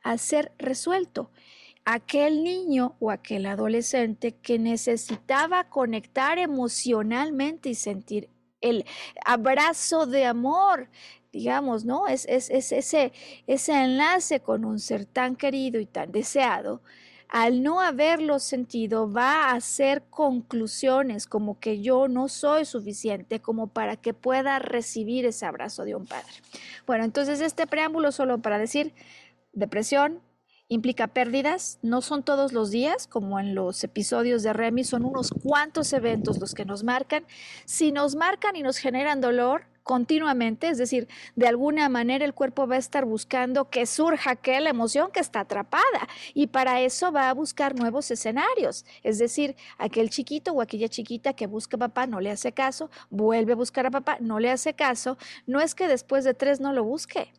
[0.02, 1.30] a ser resuelto.
[1.84, 8.28] Aquel niño o aquel adolescente que necesitaba conectar emocionalmente y sentir
[8.60, 8.84] el
[9.24, 10.90] abrazo de amor,
[11.32, 12.08] digamos, ¿no?
[12.08, 13.12] Es, es, ese,
[13.46, 16.82] ese enlace con un ser tan querido y tan deseado,
[17.28, 23.68] al no haberlo sentido va a hacer conclusiones como que yo no soy suficiente como
[23.68, 26.32] para que pueda recibir ese abrazo de un padre.
[26.86, 28.94] Bueno, entonces este preámbulo solo para decir
[29.52, 30.20] depresión,
[30.68, 35.30] implica pérdidas, no son todos los días, como en los episodios de Remy, son unos
[35.30, 37.24] cuantos eventos los que nos marcan.
[37.64, 42.66] Si nos marcan y nos generan dolor, continuamente, es decir, de alguna manera el cuerpo
[42.66, 47.30] va a estar buscando que surja aquella emoción que está atrapada y para eso va
[47.30, 52.06] a buscar nuevos escenarios, es decir, aquel chiquito o aquella chiquita que busca a papá
[52.06, 55.74] no le hace caso, vuelve a buscar a papá, no le hace caso, no es
[55.74, 57.32] que después de tres no lo busque,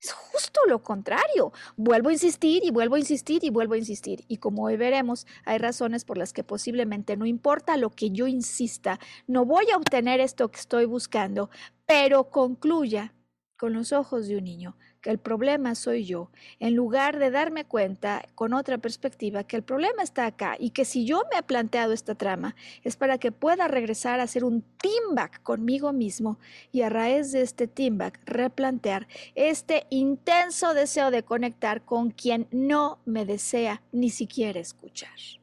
[0.00, 1.52] es justo lo contrario.
[1.76, 4.24] Vuelvo a insistir y vuelvo a insistir y vuelvo a insistir.
[4.28, 8.26] Y como hoy veremos, hay razones por las que posiblemente no importa lo que yo
[8.26, 11.50] insista, no voy a obtener esto que estoy buscando,
[11.86, 13.14] pero concluya
[13.56, 16.30] con los ojos de un niño que el problema soy yo,
[16.60, 20.84] en lugar de darme cuenta con otra perspectiva que el problema está acá y que
[20.84, 24.62] si yo me he planteado esta trama es para que pueda regresar a hacer un
[24.80, 25.08] team
[25.42, 26.38] conmigo mismo
[26.72, 32.98] y a raíz de este team replantear este intenso deseo de conectar con quien no
[33.04, 35.37] me desea ni siquiera escuchar.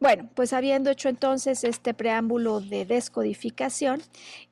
[0.00, 4.02] Bueno, pues habiendo hecho entonces este preámbulo de descodificación,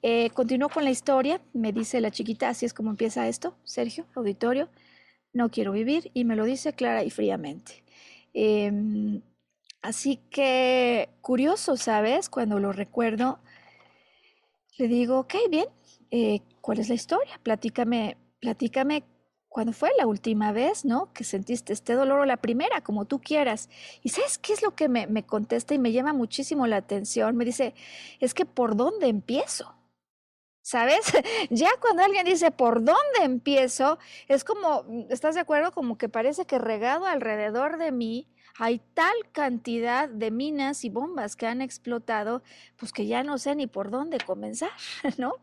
[0.02, 1.40] eh, continúo con la historia.
[1.52, 4.68] Me dice la chiquita, así es como empieza esto, Sergio, auditorio.
[5.32, 7.84] No quiero vivir y me lo dice clara y fríamente.
[8.34, 9.22] Em,
[9.82, 12.28] así que curioso, ¿sabes?
[12.30, 13.40] Cuando lo recuerdo,
[14.78, 15.66] le digo, ok, bien,
[16.10, 17.38] eh, ¿cuál es la historia?
[17.42, 19.04] Platícame, platícame
[19.52, 21.12] cuándo fue la última vez, ¿no?
[21.12, 23.68] Que sentiste este dolor o la primera, como tú quieras.
[24.02, 27.36] Y ¿sabes qué es lo que me, me contesta y me llama muchísimo la atención?
[27.36, 27.74] Me dice,
[28.18, 29.74] es que ¿por dónde empiezo?
[30.62, 31.00] ¿Sabes?
[31.50, 35.72] Ya cuando alguien dice por dónde empiezo, es como, ¿estás de acuerdo?
[35.72, 41.36] Como que parece que regado alrededor de mí hay tal cantidad de minas y bombas
[41.36, 42.42] que han explotado,
[42.76, 44.70] pues que ya no sé ni por dónde comenzar,
[45.18, 45.34] ¿no?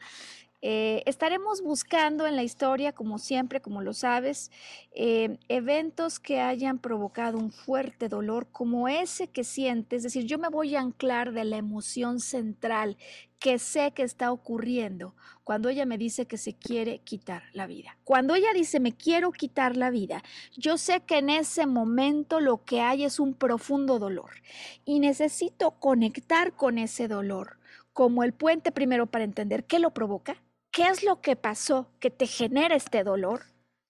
[0.62, 4.52] Eh, estaremos buscando en la historia, como siempre, como lo sabes,
[4.91, 9.98] eh, eventos que hayan provocado un fuerte dolor como ese que sientes.
[9.98, 12.98] Es decir, yo me voy a anclar de la emoción central
[13.39, 17.98] que sé que está ocurriendo cuando ella me dice que se quiere quitar la vida.
[18.04, 20.24] Cuando ella dice me quiero quitar la vida,
[20.58, 24.32] yo sé que en ese momento lo que hay es un profundo dolor
[24.84, 27.60] y necesito conectar con ese dolor
[27.93, 30.36] como el puente primero para entender qué lo provoca
[30.80, 33.42] ¿Qué es lo que pasó que te genera este dolor?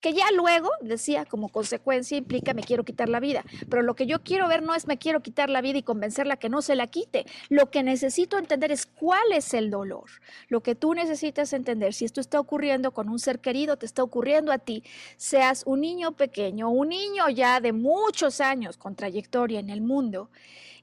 [0.02, 3.46] Que ya luego, decía, como consecuencia implica me quiero quitar la vida.
[3.70, 6.38] Pero lo que yo quiero ver no es me quiero quitar la vida y convencerla
[6.38, 7.28] que no se la quite.
[7.48, 10.10] Lo que necesito entender es cuál es el dolor.
[10.48, 14.02] Lo que tú necesitas entender, si esto está ocurriendo con un ser querido, te está
[14.02, 14.84] ocurriendo a ti,
[15.16, 20.32] seas un niño pequeño, un niño ya de muchos años con trayectoria en el mundo,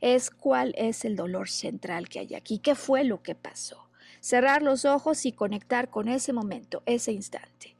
[0.00, 2.60] es cuál es el dolor central que hay aquí.
[2.60, 3.85] ¿Qué fue lo que pasó?
[4.26, 7.76] Cerrar los ojos y conectar con ese momento, ese instante.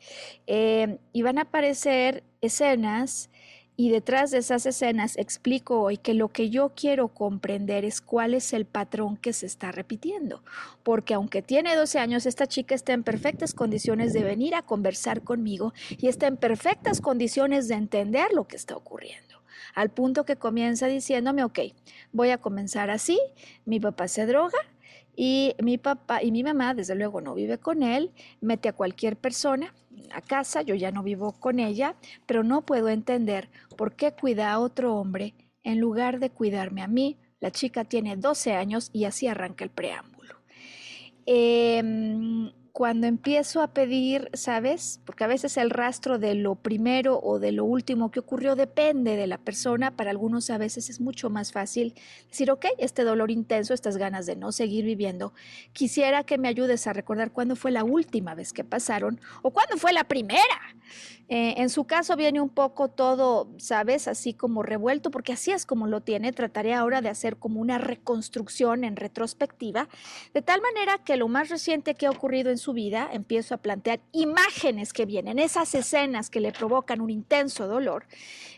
[0.47, 3.31] Eh, y van a aparecer escenas
[3.75, 8.33] y detrás de esas escenas explico hoy que lo que yo quiero comprender es cuál
[8.33, 10.45] es el patrón que se está repitiendo.
[10.85, 15.23] Porque aunque tiene 12 años, esta chica está en perfectas condiciones de venir a conversar
[15.23, 19.43] conmigo y está en perfectas condiciones de entender lo que está ocurriendo.
[19.75, 21.59] Al punto que comienza diciéndome, ok,
[22.13, 23.19] voy a comenzar así,
[23.65, 24.59] mi papá se droga,
[25.17, 29.17] y mi papá y mi mamá, desde luego, no vive con él, mete a cualquier
[29.17, 29.75] persona
[30.13, 34.53] a casa, yo ya no vivo con ella, pero no puedo entender por qué cuida
[34.53, 37.19] a otro hombre en lugar de cuidarme a mí.
[37.41, 40.37] La chica tiene 12 años y así arranca el preámbulo.
[41.27, 41.83] Eh,
[42.77, 45.01] cuando empiezo a pedir, ¿sabes?
[45.07, 49.17] Porque a veces el rastro de lo primero o de lo último que ocurrió depende
[49.17, 49.97] de la persona.
[49.97, 51.95] Para algunos a veces es mucho más fácil
[52.29, 55.33] decir, ok, este dolor intenso, estas ganas de no seguir viviendo,
[55.73, 59.79] quisiera que me ayudes a recordar cuándo fue la última vez que pasaron o cuándo
[59.79, 60.43] fue la primera.
[61.29, 64.07] Eh, en su caso viene un poco todo, ¿sabes?
[64.07, 66.33] Así como revuelto, porque así es como lo tiene.
[66.33, 69.89] Trataré ahora de hacer como una reconstrucción en retrospectiva,
[70.35, 73.59] de tal manera que lo más reciente que ha ocurrido en su vida, empiezo a
[73.59, 78.07] plantear imágenes que vienen, esas escenas que le provocan un intenso dolor.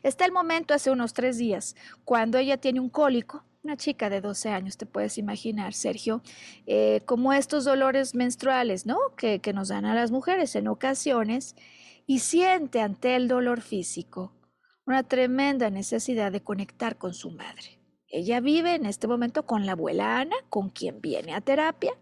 [0.02, 4.20] Está el momento hace unos tres días, cuando ella tiene un cólico, una chica de
[4.20, 6.22] 12 años, te puedes imaginar, Sergio,
[6.66, 8.98] eh, como estos dolores menstruales, ¿no?
[9.16, 11.54] Que, que nos dan a las mujeres en ocasiones
[12.06, 14.32] y siente ante el dolor físico
[14.86, 17.78] una tremenda necesidad de conectar con su madre.
[18.10, 21.92] Ella vive en este momento con la abuela Ana, con quien viene a terapia,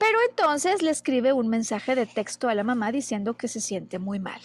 [0.00, 4.00] pero entonces le escribe un mensaje de texto a la mamá diciendo que se siente
[4.00, 4.40] muy mal.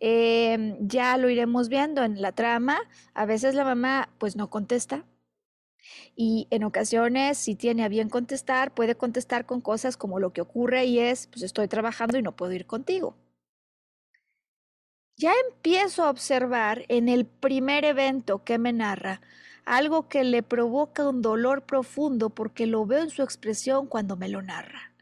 [0.00, 2.78] Em, ya lo iremos viendo en la trama.
[3.14, 5.04] A veces la mamá pues no contesta,
[6.14, 10.42] y en ocasiones, si tiene a bien contestar, puede contestar con cosas como lo que
[10.42, 13.16] ocurre y es, pues estoy trabajando y no puedo ir contigo
[15.18, 19.20] ya empiezo a observar en el primer evento que me narra
[19.68, 24.30] algo que le provoca un dolor profundo porque lo veo en su expresión cuando me
[24.30, 24.94] lo narra.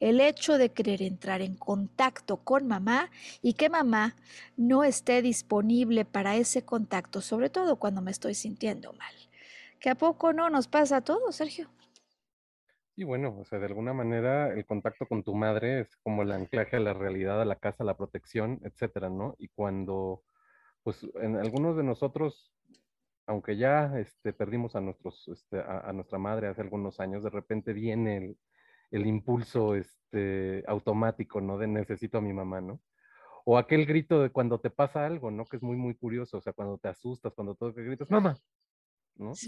[0.00, 3.10] El hecho de querer entrar en contacto con mamá
[3.42, 4.16] y que mamá
[4.56, 9.14] no esté disponible para ese contacto, sobre todo cuando me estoy sintiendo mal.
[9.78, 11.68] ¿Que a poco no nos pasa a todos, Sergio?
[12.96, 16.32] Y bueno, o sea, de alguna manera el contacto con tu madre es como el
[16.32, 19.34] anclaje a la realidad, a la casa, a la protección, etcétera, ¿no?
[19.38, 20.22] Y cuando,
[20.82, 22.54] pues, en algunos de nosotros,
[23.26, 27.72] aunque ya este, perdimos a, nuestros, este, a, nuestra madre hace algunos años, de repente
[27.72, 28.38] viene el,
[28.90, 31.58] el impulso este, automático, ¿no?
[31.58, 32.80] De necesito a mi mamá, ¿no?
[33.44, 35.44] O aquel grito de cuando te pasa algo, ¿no?
[35.44, 38.36] Que es muy, muy curioso, o sea, cuando te asustas, cuando todo que gritas, mamá,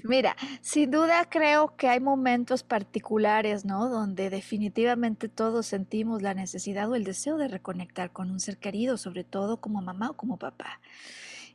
[0.05, 3.89] Mira, sin duda creo que hay momentos particulares, ¿no?
[3.89, 8.97] Donde definitivamente todos sentimos la necesidad o el deseo de reconectar con un ser querido,
[8.97, 10.81] sobre todo como mamá o como papá.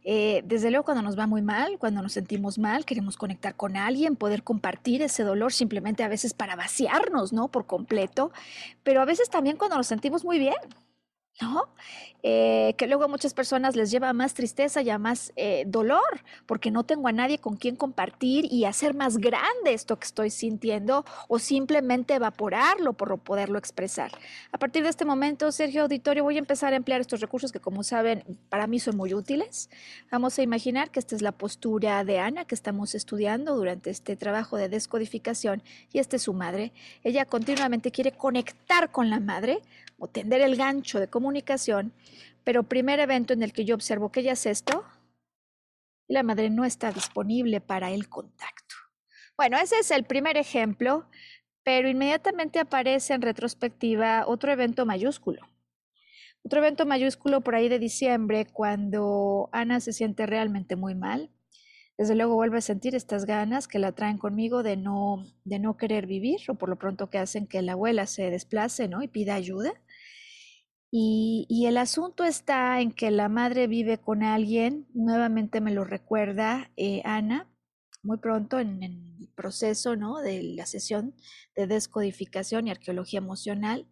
[0.03, 3.77] Eh, desde luego cuando nos va muy mal, cuando nos sentimos mal, queremos conectar con
[3.77, 7.49] alguien, poder compartir ese dolor simplemente a veces para vaciarnos, ¿no?
[7.49, 8.31] Por completo,
[8.83, 10.55] pero a veces también cuando nos sentimos muy bien.
[11.39, 11.69] ¿No?
[12.23, 16.23] Eh, que luego a muchas personas les lleva más tristeza y a más eh, dolor,
[16.45, 20.29] porque no tengo a nadie con quien compartir y hacer más grande esto que estoy
[20.29, 24.11] sintiendo o simplemente evaporarlo por poderlo expresar.
[24.51, 27.59] A partir de este momento, Sergio Auditorio, voy a empezar a emplear estos recursos que
[27.59, 29.71] como saben para mí son muy útiles.
[30.11, 34.15] Vamos a imaginar que esta es la postura de Ana que estamos estudiando durante este
[34.15, 36.71] trabajo de descodificación y esta es su madre.
[37.03, 39.63] Ella continuamente quiere conectar con la madre
[40.01, 41.93] o tender el gancho de comunicación,
[42.43, 44.83] pero primer evento en el que yo observo que ella hace esto,
[46.07, 48.75] y la madre no está disponible para el contacto.
[49.37, 51.05] Bueno, ese es el primer ejemplo,
[51.63, 55.47] pero inmediatamente aparece en retrospectiva otro evento mayúsculo.
[56.43, 61.29] Otro evento mayúsculo por ahí de diciembre, cuando Ana se siente realmente muy mal.
[62.01, 65.77] Desde luego vuelve a sentir estas ganas que la traen conmigo de no, de no
[65.77, 69.03] querer vivir, o por lo pronto que hacen que la abuela se desplace ¿no?
[69.03, 69.73] y pida ayuda.
[70.93, 76.69] Y, el asunto está en que la madre vive con alguien, nuevamente me lo recuerda
[76.75, 77.49] eh, Ana,
[78.03, 80.19] muy pronto en, el proceso ¿no?
[80.19, 81.15] de la sesión
[81.55, 83.87] de descodificación y arqueología emocional,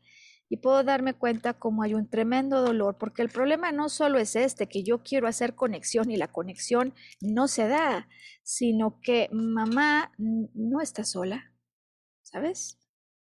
[0.50, 4.36] y puedo darme cuenta cómo hay un tremendo dolor, porque el problema no solo es
[4.36, 8.10] este, que yo quiero hacer conexión y la conexión no se da,
[8.44, 11.54] sino que mamá no está sola,
[12.24, 12.80] ¿sabes?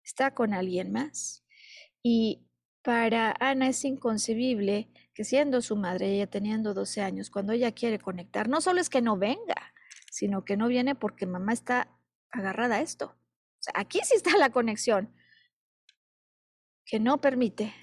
[0.03, 1.45] Está con alguien más.
[2.01, 2.47] Y
[2.83, 7.99] para Ana es inconcebible que siendo su madre, ella teniendo 12 años, cuando ella quiere
[7.99, 9.73] conectar, no solo es que no venga,
[10.09, 11.89] sino que no viene porque mamá está
[12.31, 13.05] agarrada a esto.
[13.05, 15.13] O sea, aquí sí está la conexión,
[16.85, 17.73] que no permite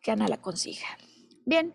[0.00, 0.86] que Ana la consiga.
[1.44, 1.74] Bien,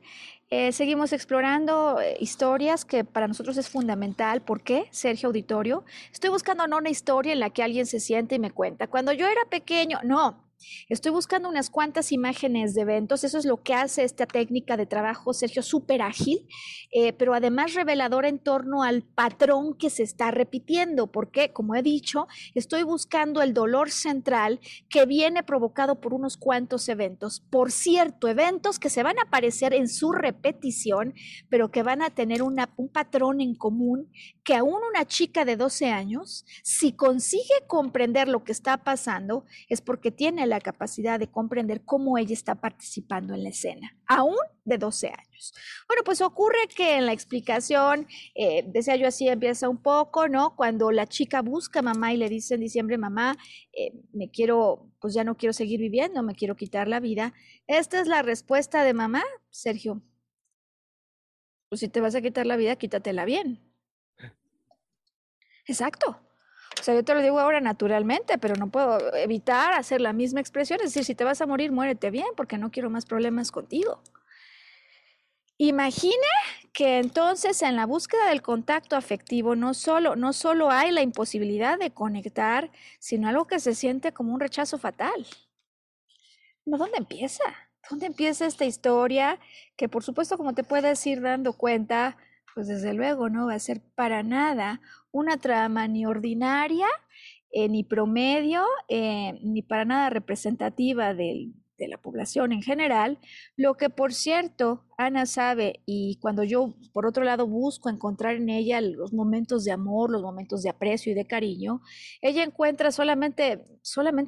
[0.49, 4.41] eh, seguimos explorando eh, historias que para nosotros es fundamental.
[4.41, 5.83] ¿Por qué, Sergio Auditorio?
[6.11, 8.87] Estoy buscando no una historia en la que alguien se siente y me cuenta.
[8.87, 10.52] Cuando yo era pequeño, no,
[10.89, 14.85] Estoy buscando unas cuantas imágenes de eventos, eso es lo que hace esta técnica de
[14.85, 16.47] trabajo, Sergio, súper ágil,
[16.91, 21.81] eh, pero además reveladora en torno al patrón que se está repitiendo, porque, como he
[21.81, 24.59] dicho, estoy buscando el dolor central
[24.89, 27.41] que viene provocado por unos cuantos eventos.
[27.49, 31.13] Por cierto, eventos que se van a aparecer en su repetición,
[31.49, 32.57] pero que van a tener un
[32.91, 34.09] patrón en común
[34.43, 39.81] que aún una chica de 12 años, si consigue comprender lo que está pasando, es
[39.81, 44.35] porque tiene la capacidad de comprender cómo ella está participando en la escena, aún
[44.65, 45.53] de 12 años.
[45.87, 50.55] Bueno, pues ocurre que en la explicación, eh, decía yo así, empieza un poco, ¿no?
[50.55, 53.37] Cuando la chica busca a mamá y le dice en diciembre, mamá,
[53.73, 57.33] eh, me quiero, pues ya no quiero seguir viviendo, me quiero quitar la vida.
[57.67, 60.01] Esta es la respuesta de mamá, Sergio.
[61.69, 63.72] Pues si te vas a quitar la vida, quítatela bien.
[65.65, 66.19] Exacto.
[66.79, 70.39] O sea, yo te lo digo ahora naturalmente, pero no puedo evitar hacer la misma
[70.39, 70.79] expresión.
[70.81, 74.01] Es decir, si te vas a morir, muérete bien, porque no quiero más problemas contigo.
[75.57, 76.27] Imagine
[76.73, 81.77] que entonces en la búsqueda del contacto afectivo no solo, no solo hay la imposibilidad
[81.77, 85.25] de conectar, sino algo que se siente como un rechazo fatal.
[86.65, 87.43] ¿Dónde empieza?
[87.89, 89.39] ¿Dónde empieza esta historia?
[89.77, 92.17] Que por supuesto, como te puedes ir dando cuenta,
[92.55, 94.81] pues desde luego no va a ser para nada
[95.13, 96.87] una trama ni ordinaria,
[97.51, 101.53] eh, ni promedio, eh, ni para nada representativa de
[101.87, 103.19] la población en general,
[103.57, 108.47] lo que por cierto Ana sabe y cuando yo por otro lado busco encontrar en
[108.47, 111.81] ella los momentos de amor, los momentos de aprecio y de cariño,
[112.21, 113.65] ella encuentra solamente,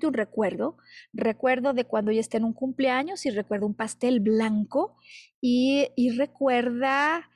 [0.03, 0.77] un recuerdo,
[1.13, 4.97] recuerdo de cuando ella está en un cumpleaños y recuerda un pastel blanco
[5.39, 7.29] y, y recuerda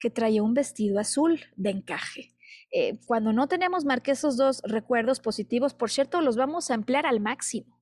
[0.00, 2.35] que traía un vestido azul de encaje.
[2.70, 7.06] Eh, cuando no tenemos más esos dos recuerdos positivos, por cierto, los vamos a emplear
[7.06, 7.80] al máximo.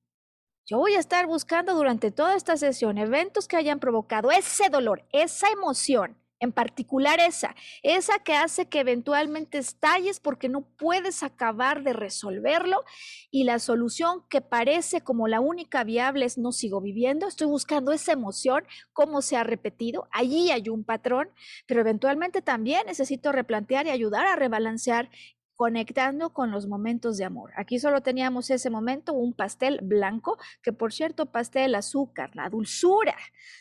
[0.65, 5.05] Yo voy a estar buscando durante toda esta sesión eventos que hayan provocado ese dolor,
[5.11, 11.83] esa emoción en particular esa, esa que hace que eventualmente estalles porque no puedes acabar
[11.83, 12.83] de resolverlo
[13.31, 17.91] y la solución que parece como la única viable es no sigo viviendo, estoy buscando
[17.91, 21.29] esa emoción, cómo se ha repetido, allí hay un patrón,
[21.67, 25.09] pero eventualmente también necesito replantear y ayudar a rebalancear
[25.55, 27.51] conectando con los momentos de amor.
[27.55, 33.15] Aquí solo teníamos ese momento, un pastel blanco, que por cierto, pastel azúcar, la dulzura,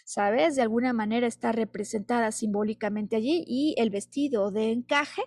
[0.04, 0.56] ¿sabes?
[0.56, 5.22] De alguna manera está representada simbólicamente allí y el vestido de encaje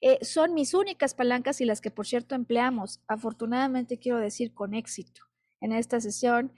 [0.00, 4.74] eh, son mis únicas palancas y las que por cierto empleamos, afortunadamente quiero decir con
[4.74, 5.22] éxito
[5.60, 6.52] en esta sesión,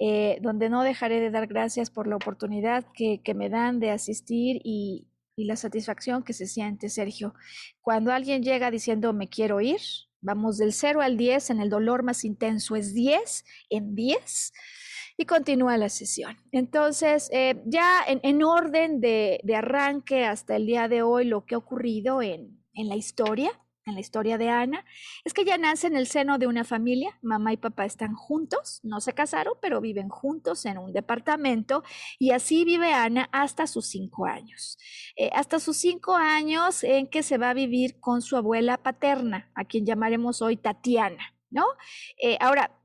[0.00, 3.90] eh, donde no dejaré de dar gracias por la oportunidad que, que me dan de
[3.92, 5.06] asistir y,
[5.38, 7.32] y la satisfacción que se siente, Sergio.
[7.80, 9.80] Cuando alguien llega diciendo me quiero ir,
[10.20, 14.52] vamos del 0 al 10 en el dolor más intenso, es 10 en 10
[15.16, 16.36] y continúa la sesión.
[16.50, 21.58] Entonces, eh, ya en, orden de, arranque hasta el día de hoy, lo que ha
[21.58, 23.50] ocurrido en, en la historia,
[23.88, 24.84] en la historia de Ana,
[25.24, 28.80] es que ella nace en el seno de una familia, mamá y papá están juntos,
[28.82, 31.82] no se casaron, pero viven juntos en un departamento
[32.18, 34.78] y así vive Ana hasta sus cinco años.
[35.16, 39.50] Eh, hasta sus cinco años en que se va a vivir con su abuela paterna,
[39.54, 41.34] a quien llamaremos hoy Tatiana.
[41.50, 41.64] ¿No?
[42.22, 42.77] Eh, ahora,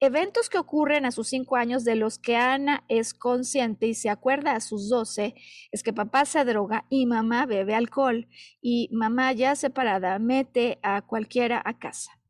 [0.00, 4.10] eventos que ocurren a sus cinco años de los que Ana es consciente y se
[4.10, 5.34] acuerda a sus doce
[5.72, 8.28] es que papá se droga y mamá bebe alcohol
[8.60, 12.20] y mamá ya separada mete a cualquiera a casa.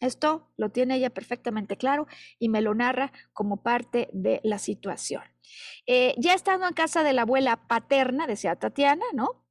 [0.00, 2.06] Esto lo tiene ella perfectamente claro
[2.38, 5.22] y me lo narra como parte de la situación.
[5.86, 9.44] Eh, ya estando en casa de la abuela paterna, decía Tatiana, ¿no?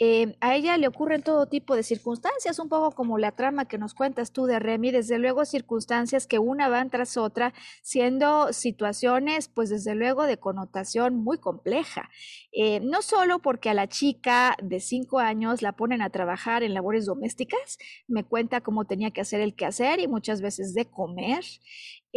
[0.00, 3.78] Eh, a ella le ocurren todo tipo de circunstancias, un poco como la trama que
[3.78, 9.48] nos cuentas tú de Remy, desde luego circunstancias que una van tras otra, siendo situaciones,
[9.48, 12.10] pues desde luego de connotación muy compleja.
[12.52, 16.74] Eh, no solo porque a la chica de cinco años la ponen a trabajar en
[16.74, 21.44] labores domésticas, me cuenta cómo tenía que hacer el quehacer y muchas veces de comer.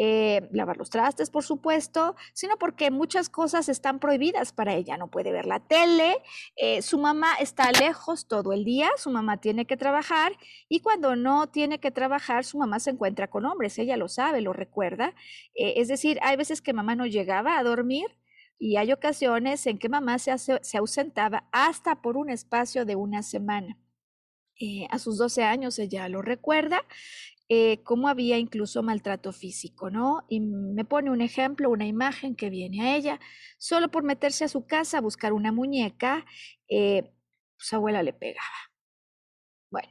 [0.03, 4.97] Eh, lavar los trastes, por supuesto, sino porque muchas cosas están prohibidas para ella.
[4.97, 6.17] No puede ver la tele,
[6.55, 10.31] eh, su mamá está lejos todo el día, su mamá tiene que trabajar
[10.67, 14.41] y cuando no tiene que trabajar, su mamá se encuentra con hombres, ella lo sabe,
[14.41, 15.13] lo recuerda.
[15.53, 18.07] Eh, es decir, hay veces que mamá no llegaba a dormir
[18.57, 23.21] y hay ocasiones en que mamá se, se ausentaba hasta por un espacio de una
[23.21, 23.77] semana.
[24.89, 26.83] a sus 12 años ella lo recuerda
[27.53, 30.23] eh, cómo había incluso maltrato físico, ¿no?
[30.29, 33.19] Y me pone un ejemplo, una imagen que viene a ella,
[33.57, 36.25] solo por meterse a su casa a buscar una muñeca,
[36.69, 37.11] eh,
[37.57, 38.47] su abuela le pegaba.
[39.69, 39.89] Bueno,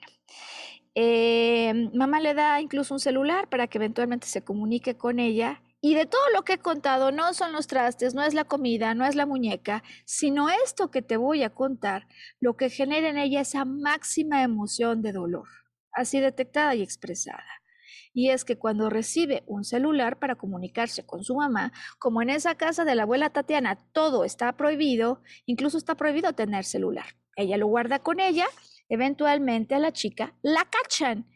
[0.94, 5.62] eh, mamá le da incluso un celular para que eventualmente se comunique con ella.
[5.82, 8.94] Y de todo lo que he contado, no son los trastes, no es la comida,
[8.94, 12.08] no es la muñeca, sino esto que te voy a contar,
[12.40, 15.59] lo que genera en ella esa máxima emoción de dolor
[15.93, 17.45] así detectada y expresada.
[18.12, 22.57] Y es que cuando recibe un celular para comunicarse con su mamá, como en esa
[22.57, 27.07] casa de la abuela Tatiana todo está prohibido, incluso está prohibido tener celular.
[27.36, 28.47] Ella lo guarda con ella,
[28.88, 31.26] eventualmente a la chica la cachan.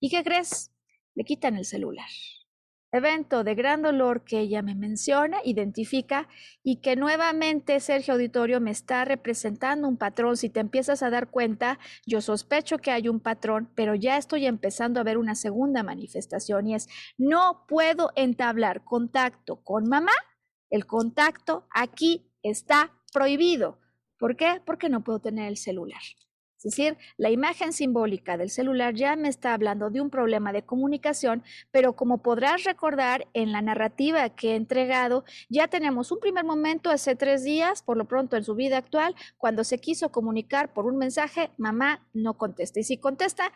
[0.00, 0.72] ¿Y qué crees?
[1.14, 2.08] Le quitan el celular
[2.94, 6.28] evento de gran dolor que ella me menciona, identifica
[6.62, 10.36] y que nuevamente Sergio Auditorio me está representando un patrón.
[10.36, 14.46] Si te empiezas a dar cuenta, yo sospecho que hay un patrón, pero ya estoy
[14.46, 16.88] empezando a ver una segunda manifestación y es,
[17.18, 20.12] no puedo entablar contacto con mamá,
[20.70, 23.80] el contacto aquí está prohibido.
[24.18, 24.62] ¿Por qué?
[24.64, 26.02] Porque no puedo tener el celular.
[26.64, 30.62] Es decir, la imagen simbólica del celular ya me está hablando de un problema de
[30.62, 36.44] comunicación, pero como podrás recordar en la narrativa que he entregado, ya tenemos un primer
[36.44, 40.72] momento hace tres días, por lo pronto en su vida actual, cuando se quiso comunicar
[40.72, 42.80] por un mensaje, mamá no contesta.
[42.80, 43.52] Y si contesta,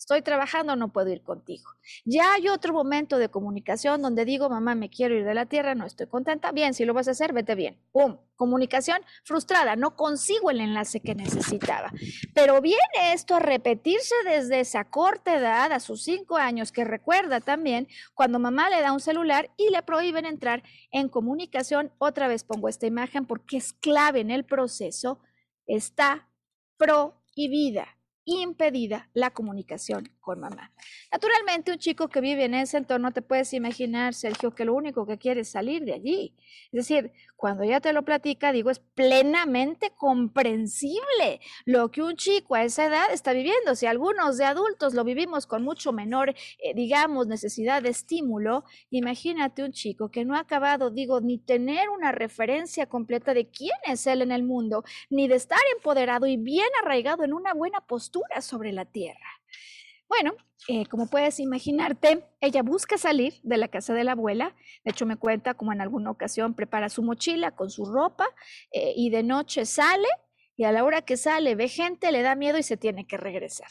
[0.00, 1.70] estoy trabajando, no puedo ir contigo.
[2.06, 5.74] Ya hay otro momento de comunicación donde digo, mamá, me quiero ir de la tierra,
[5.74, 6.52] no estoy contenta.
[6.52, 7.78] Bien, si lo vas a hacer, vete bien.
[7.92, 8.16] ¡Pum!
[8.34, 11.92] Comunicación frustrada, no consigo el enlace que necesitaba.
[12.34, 17.40] Pero viene esto a repetirse desde esa corta edad, a sus cinco años, que recuerda
[17.40, 21.92] también cuando mamá le da un celular y le prohíben entrar en comunicación.
[21.98, 25.20] Otra vez pongo esta imagen porque es clave en el proceso.
[25.66, 26.30] Está
[26.78, 27.99] prohibida
[28.30, 30.72] impedida la comunicación con mamá.
[31.10, 35.06] Naturalmente, un chico que vive en ese entorno, te puedes imaginar, Sergio, que lo único
[35.06, 36.36] que quiere es salir de allí.
[36.72, 42.54] Es decir, cuando ya te lo platica, digo, es plenamente comprensible lo que un chico
[42.54, 43.74] a esa edad está viviendo.
[43.74, 49.64] Si algunos de adultos lo vivimos con mucho menor, eh, digamos, necesidad de estímulo, imagínate
[49.64, 54.06] un chico que no ha acabado, digo, ni tener una referencia completa de quién es
[54.06, 58.19] él en el mundo, ni de estar empoderado y bien arraigado en una buena postura
[58.40, 59.40] sobre la tierra.
[60.08, 60.34] Bueno,
[60.66, 64.56] eh, como puedes imaginarte, ella busca salir de la casa de la abuela.
[64.84, 68.26] De hecho, me cuenta como en alguna ocasión prepara su mochila con su ropa
[68.72, 70.08] eh, y de noche sale
[70.56, 73.16] y a la hora que sale ve gente, le da miedo y se tiene que
[73.16, 73.68] regresar.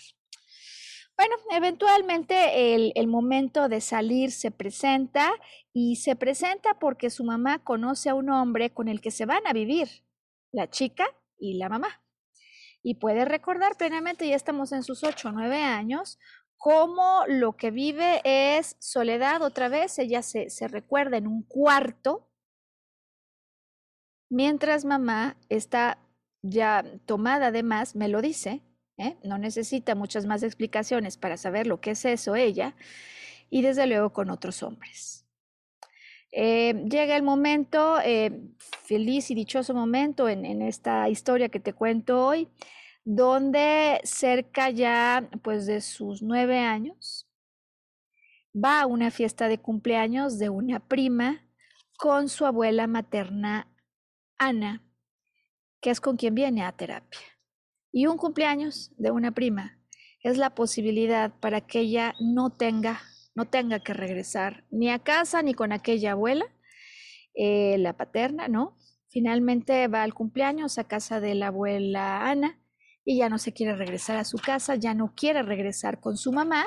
[1.18, 5.30] Bueno, eventualmente el, el, momento de salir se presenta
[5.74, 9.46] y se presenta porque su mamá conoce a un hombre con el que se van
[9.46, 9.90] a vivir,
[10.54, 11.06] la chica
[11.38, 12.02] y la mamá
[12.82, 16.20] y puede recordar plenamente, ya estamos en sus ocho o nueve años,
[16.58, 22.30] cómo lo que vive es soledad otra vez, ella se, se recuerda en un cuarto,
[24.30, 26.00] mientras mamá está
[26.42, 28.62] ya tomada además, me lo dice,
[28.98, 29.18] ¿eh?
[29.24, 32.76] no necesita muchas más explicaciones para saber lo que es eso ella,
[33.50, 35.29] y desde luego con otros hombres.
[36.32, 38.40] Eh, llega el momento, eh,
[38.84, 42.48] feliz y dichoso momento en, en, esta historia que te cuento hoy,
[43.04, 47.28] donde cerca ya pues de sus nueve años,
[48.54, 51.46] va a una fiesta de cumpleaños de una prima
[51.98, 53.68] con su abuela materna
[54.38, 54.82] Ana,
[55.82, 57.20] que es con quien viene a terapia.
[57.92, 59.80] Y un cumpleaños de una prima
[60.24, 63.02] es la posibilidad para que ella no tenga,
[63.36, 66.46] no tenga que regresar ni a casa ni con aquella abuela,
[67.34, 68.76] eh, la paterna, ¿no?
[69.10, 72.60] Finalmente va al cumpleaños a casa de la abuela Ana
[73.06, 76.32] y ya no se quiere regresar a su casa, ya no quiere regresar con su
[76.32, 76.66] mamá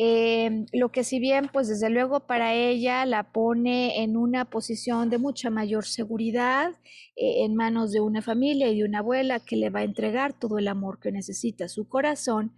[0.00, 5.10] eh, lo que si bien, pues desde luego para ella la pone en una posición
[5.10, 6.70] de mucha mayor seguridad
[7.16, 10.38] eh, en manos de una familia y de una abuela que le va a entregar
[10.38, 12.52] todo el amor que necesita su corazón,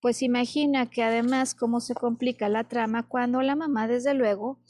[0.00, 4.60] pues imagina que además cómo se complica la trama cuando la mamá desde luego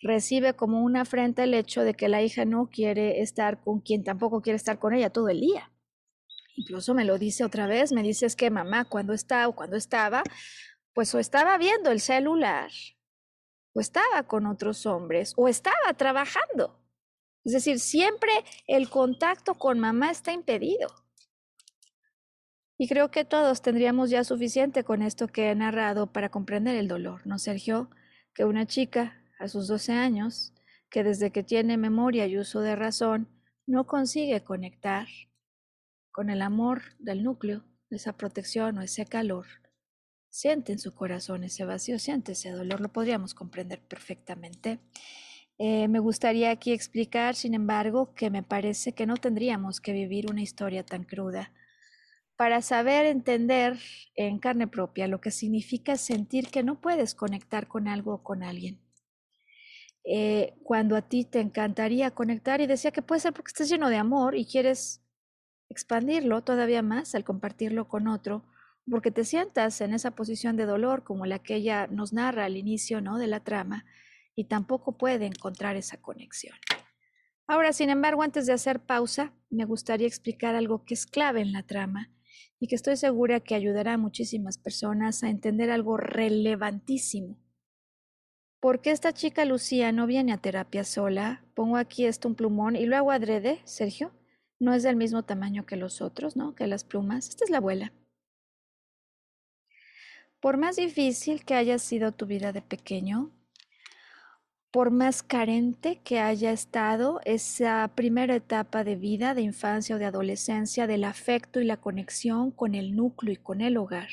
[0.00, 4.02] recibe como una afrenta el hecho de que la hija no quiere estar con quien
[4.04, 5.70] tampoco quiere estar con ella todo el día.
[6.56, 9.76] Incluso me lo dice otra vez, me dice es que mamá cuando está o cuando
[9.76, 10.22] estaba,
[10.94, 12.70] pues o estaba viendo el celular,
[13.72, 16.78] o estaba con otros hombres, o estaba trabajando.
[17.44, 18.32] Es decir, siempre
[18.66, 20.88] el contacto con mamá está impedido.
[22.80, 26.88] Y creo que todos tendríamos ya suficiente con esto que he narrado para comprender el
[26.88, 27.90] dolor, ¿no, Sergio?
[28.32, 30.54] Que una chica a sus 12 años,
[30.88, 33.28] que desde que tiene memoria y uso de razón,
[33.66, 35.08] no consigue conectar
[36.10, 39.44] con el amor del núcleo, esa protección o ese calor,
[40.30, 44.78] siente en su corazón ese vacío, siente ese dolor, lo podríamos comprender perfectamente.
[45.58, 50.30] Eh, me gustaría aquí explicar, sin embargo, que me parece que no tendríamos que vivir
[50.30, 51.52] una historia tan cruda
[52.40, 53.78] para saber entender
[54.14, 58.42] en carne propia lo que significa sentir que no puedes conectar con algo o con
[58.42, 58.80] alguien.
[60.04, 63.90] Eh, cuando a ti te encantaría conectar y decía que puede ser porque estás lleno
[63.90, 65.02] de amor y quieres
[65.68, 68.42] expandirlo todavía más al compartirlo con otro,
[68.90, 72.56] porque te sientas en esa posición de dolor como la que ella nos narra al
[72.56, 73.18] inicio ¿no?
[73.18, 73.84] de la trama
[74.34, 76.56] y tampoco puede encontrar esa conexión.
[77.46, 81.52] Ahora, sin embargo, antes de hacer pausa, me gustaría explicar algo que es clave en
[81.52, 82.10] la trama
[82.58, 87.38] y que estoy segura que ayudará a muchísimas personas a entender algo relevantísimo.
[88.60, 91.42] ¿Por qué esta chica Lucía no viene a terapia sola?
[91.54, 94.12] Pongo aquí esto un plumón y luego adrede, Sergio.
[94.58, 96.54] No es del mismo tamaño que los otros, ¿no?
[96.54, 97.30] Que las plumas.
[97.30, 97.94] Esta es la abuela.
[100.40, 103.30] Por más difícil que haya sido tu vida de pequeño,
[104.70, 110.04] por más carente que haya estado esa primera etapa de vida, de infancia o de
[110.04, 114.08] adolescencia, del afecto y la conexión con el núcleo y con el hogar,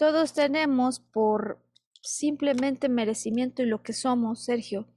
[0.00, 1.62] todos tenemos por
[2.02, 4.88] simplemente merecimiento y lo que somos, Sergio,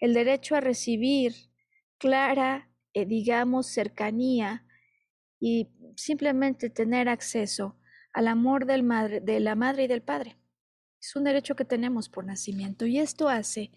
[0.00, 1.34] el derecho a recibir
[1.98, 4.66] clara, eh, digamos, cercanía
[5.38, 7.76] y simplemente tener acceso
[8.14, 10.38] al amor de la madre y del padre.
[11.00, 13.70] Es un derecho que tenemos por nacimiento y esto hace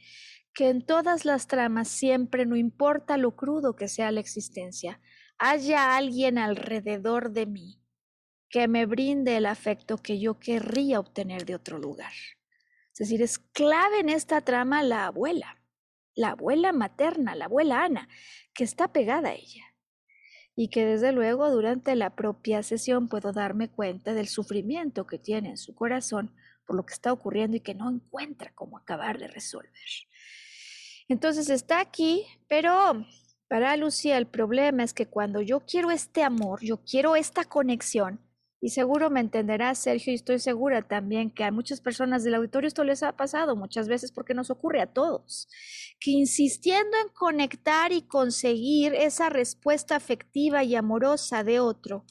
[0.54, 5.00] que en todas las tramas siempre, no importa lo crudo que sea la existencia,
[5.38, 7.82] haya alguien alrededor de mí
[8.50, 12.12] que me brinde el afecto que yo querría obtener de otro lugar.
[12.94, 15.62] Es decir, es clave en esta trama la abuela,
[16.16, 18.10] la abuela materna, la abuela Ana,
[18.54, 19.64] que está pegada a ella
[20.56, 25.52] y que desde luego durante la propia sesión puedo darme cuenta del sufrimiento que tiene
[25.52, 26.36] en su corazón
[26.70, 29.74] por lo que está ocurriendo y que no encuentra cómo acabar de resolver.
[31.08, 33.08] Entonces está aquí, pero
[33.48, 38.20] para Lucía el problema es que cuando yo quiero este amor, yo quiero esta conexión,
[38.62, 42.68] y seguro me entenderá Sergio, y estoy segura también que a muchas personas del auditorio
[42.68, 45.48] esto les ha pasado muchas veces porque nos ocurre a todos,
[46.00, 52.06] que insistiendo en conectar y conseguir esa respuesta afectiva y amorosa de otro,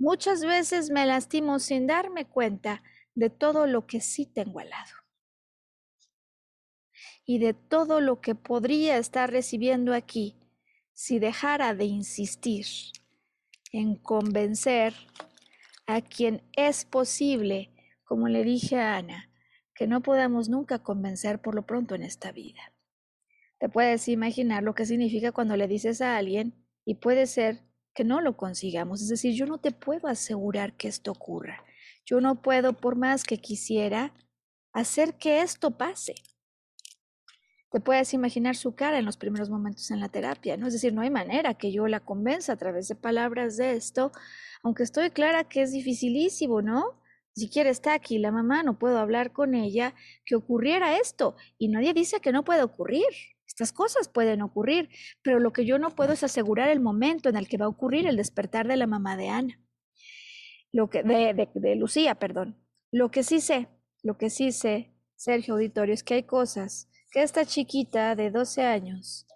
[0.00, 2.82] muchas veces me lastimo sin darme cuenta
[3.18, 4.94] de todo lo que sí tengo al lado
[7.26, 10.36] y de todo lo que podría estar recibiendo aquí
[10.92, 12.64] si dejara de insistir
[13.72, 14.94] en convencer
[15.88, 17.72] a quien es posible,
[18.04, 19.28] como le dije a Ana,
[19.74, 22.72] que no podamos nunca convencer por lo pronto en esta vida.
[23.58, 26.54] Te puedes imaginar lo que significa cuando le dices a alguien
[26.84, 27.64] y puede ser
[27.94, 29.02] que no lo consigamos.
[29.02, 31.64] Es decir, yo no te puedo asegurar que esto ocurra.
[32.10, 34.14] Yo no puedo, por más que quisiera,
[34.72, 36.14] hacer que esto pase.
[37.70, 40.68] te puedes imaginar su cara en los primeros momentos en la terapia, ¿no?
[40.68, 44.10] Es decir, no hay manera que yo la convenza a través de palabras de esto,
[44.62, 46.98] aunque estoy clara que es dificilísimo, ¿no?
[47.34, 49.94] Si siquiera está aquí la mamá, no puedo hablar con ella,
[50.24, 51.36] que ocurriera esto.
[51.58, 53.04] Y nadie dice que no puede ocurrir.
[53.46, 54.88] Estas cosas pueden ocurrir,
[55.22, 57.68] pero lo que yo no puedo es asegurar el momento en el que va a
[57.68, 59.67] ocurrir el despertar de la mamá de Ana.
[60.72, 62.56] Lo que, de, de, Lucía, perdón.
[62.90, 63.68] Lo que sí sé,
[64.02, 68.62] lo que sí sé, Sergio Auditorio, es que hay cosas que esta chiquita de 12
[68.62, 69.26] años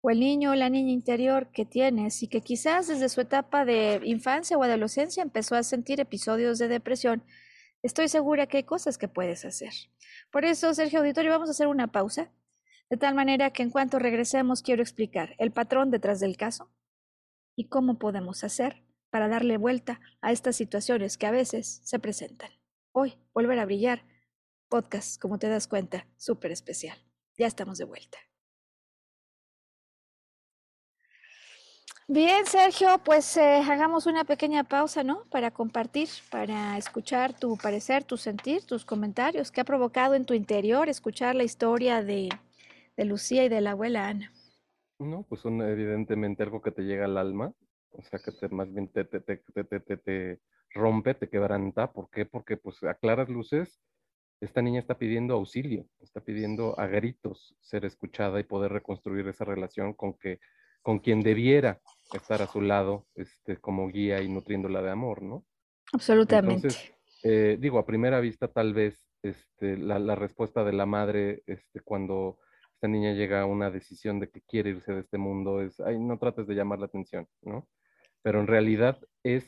[0.00, 3.64] o el niño o la niña interior que tienes y que quizás desde su etapa
[3.64, 7.22] de infancia o adolescencia empezó a sentir episodios de depresión,
[7.82, 9.72] estoy segura que hay cosas que puedes hacer.
[10.30, 12.32] Por eso, Sergio Auditorio, vamos a hacer una pausa,
[12.90, 16.70] de tal manera que en cuanto regresemos quiero explicar el patrón detrás del caso
[17.54, 18.82] y cómo podemos hacer
[19.12, 22.50] para darle vuelta a estas situaciones que a veces se presentan.
[22.92, 24.02] Hoy, volver a brillar
[24.70, 26.96] podcast, como te das cuenta, súper especial.
[27.36, 28.16] Ya estamos de vuelta.
[32.08, 35.24] Bien, Sergio, pues eh, hagamos una pequeña pausa, ¿no?
[35.30, 39.52] Para compartir, para escuchar tu parecer, tu sentir, tus comentarios.
[39.52, 42.30] ¿Qué ha provocado en tu interior escuchar la historia de,
[42.96, 44.32] de Lucía y de la abuela Ana?
[44.98, 47.52] No, pues son evidentemente algo que te llega al alma,
[47.92, 50.40] o sea, que te, más bien te, te, te, te, te
[50.70, 51.92] rompe, te quebranta.
[51.92, 52.26] ¿Por qué?
[52.26, 53.80] Porque pues a claras luces
[54.40, 59.44] esta niña está pidiendo auxilio, está pidiendo a gritos ser escuchada y poder reconstruir esa
[59.44, 60.40] relación con que
[60.82, 61.80] con quien debiera
[62.12, 65.46] estar a su lado, este, como guía y nutriéndola de amor, ¿no?
[65.92, 66.68] Absolutamente.
[66.68, 71.44] Entonces, eh, digo, a primera vista, tal vez este, la, la, respuesta de la madre
[71.46, 72.40] este, cuando
[72.74, 76.00] esta niña llega a una decisión de que quiere irse de este mundo es, ay,
[76.00, 77.68] no trates de llamar la atención, ¿no?
[78.22, 79.44] Pero en realidad es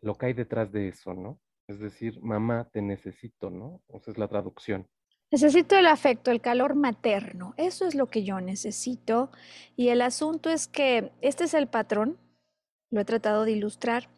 [0.00, 1.40] lo que hay detrás de eso, ¿no?
[1.68, 3.82] Es decir, mamá, te necesito, ¿no?
[3.88, 4.88] Esa es la traducción.
[5.30, 7.54] Necesito el afecto, el calor materno.
[7.56, 9.30] Eso es lo que yo necesito.
[9.76, 12.18] Y el asunto es que este es el patrón.
[12.90, 14.10] Lo he tratado de ilustrar.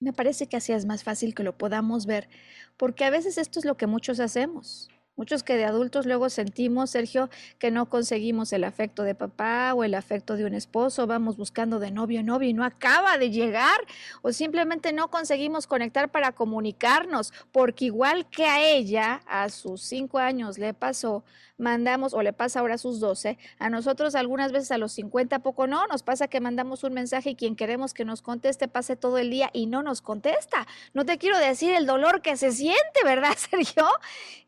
[0.00, 2.28] Me parece que así es más fácil que lo podamos ver,
[2.76, 4.88] porque a veces esto es lo que muchos hacemos.
[5.16, 9.82] Muchos que de adultos luego sentimos, Sergio, que no conseguimos el afecto de papá o
[9.82, 13.30] el afecto de un esposo, vamos buscando de novio en novio y no acaba de
[13.30, 13.78] llegar,
[14.20, 20.18] o simplemente no conseguimos conectar para comunicarnos, porque igual que a ella, a sus cinco
[20.18, 21.24] años le pasó,
[21.58, 25.38] mandamos, o le pasa ahora a sus 12, a nosotros algunas veces a los 50
[25.40, 28.96] poco no, nos pasa que mandamos un mensaje y quien queremos que nos conteste pase
[28.96, 30.66] todo el día y no nos contesta.
[30.94, 33.86] No te quiero decir el dolor que se siente, ¿verdad, Sergio?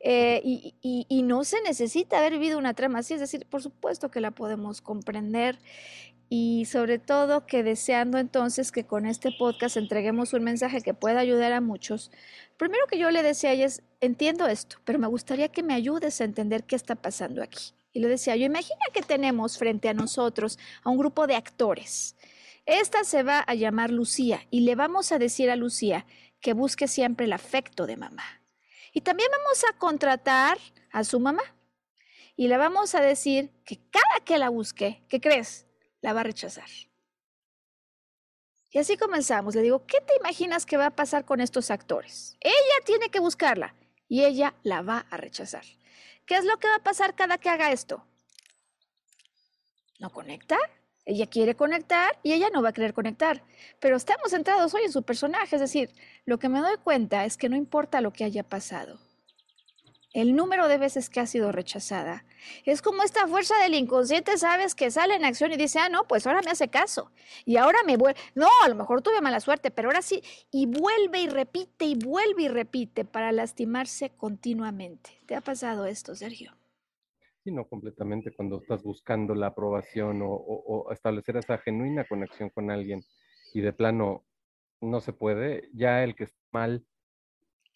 [0.01, 3.63] Eh, y, y, y no se necesita haber vivido una trama así, es decir, por
[3.63, 5.59] supuesto que la podemos comprender
[6.29, 11.21] y sobre todo que deseando entonces que con este podcast entreguemos un mensaje que pueda
[11.21, 12.11] ayudar a muchos.
[12.57, 15.75] Primero que yo le decía a ella es, entiendo esto, pero me gustaría que me
[15.75, 17.73] ayudes a entender qué está pasando aquí.
[17.93, 22.17] Y le decía yo, imagina que tenemos frente a nosotros a un grupo de actores.
[22.67, 26.05] Esta se va a llamar Lucía y le vamos a decir a Lucía
[26.41, 28.43] que busque siempre el afecto de mamá.
[28.93, 30.59] Y también vamos a contratar
[30.93, 31.43] a su mamá.
[32.37, 35.68] Y le vamos a decir que cada que la busque, ¿qué crees?
[36.09, 36.71] La va a rechazar.
[38.71, 39.55] Y así comenzamos.
[39.55, 42.39] Le digo, ¿qué te imaginas que va a pasar con estos actores?
[42.41, 43.75] Ella tiene que buscarla
[44.09, 45.65] y ella la va a rechazar.
[46.25, 48.07] ¿Qué es lo que va a pasar cada que haga esto?
[49.99, 50.57] ¿No conecta?
[51.05, 53.43] Ella quiere conectar y ella no va a querer conectar.
[53.79, 55.57] Pero estamos centrados hoy en su personaje.
[55.57, 55.95] Es decir,
[56.25, 58.99] lo que me doy cuenta es que no importa lo que haya pasado
[60.13, 62.25] el número de veces que ha sido rechazada.
[62.65, 66.05] Es como esta fuerza del inconsciente, sabes, que sale en acción y dice, ah, no,
[66.05, 67.11] pues ahora me hace caso.
[67.45, 70.23] Y ahora me vuelve, no, a lo mejor tuve mala suerte, pero ahora sí.
[70.51, 75.11] Y vuelve y repite y vuelve y repite para lastimarse continuamente.
[75.27, 76.53] ¿Te ha pasado esto, Sergio?
[77.45, 78.33] Sí, no, completamente.
[78.35, 83.05] Cuando estás buscando la aprobación o, o, o establecer esa genuina conexión con alguien
[83.53, 84.25] y de plano
[84.81, 86.85] no se puede, ya el que está mal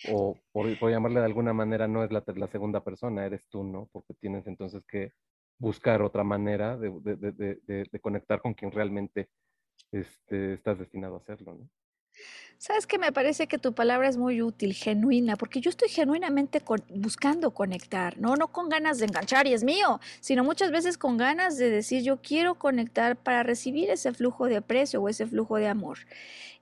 [0.08, 3.88] o por, llamarle de alguna manera, no es la, segunda persona, eres tú, ¿no?
[3.92, 5.12] Porque tienes entonces que
[5.58, 9.28] buscar otra manera de conectar con quien realmente
[9.92, 11.68] este, estás destinado a hacerlo, ¿no?
[12.62, 16.62] Sabes que me parece que tu palabra es muy útil, genuina, porque yo estoy genuinamente
[16.90, 18.36] buscando conectar, ¿no?
[18.36, 22.04] No con ganas de enganchar y es mío, sino muchas veces con ganas de decir
[22.04, 25.98] yo quiero conectar para recibir ese flujo de aprecio o ese flujo de amor.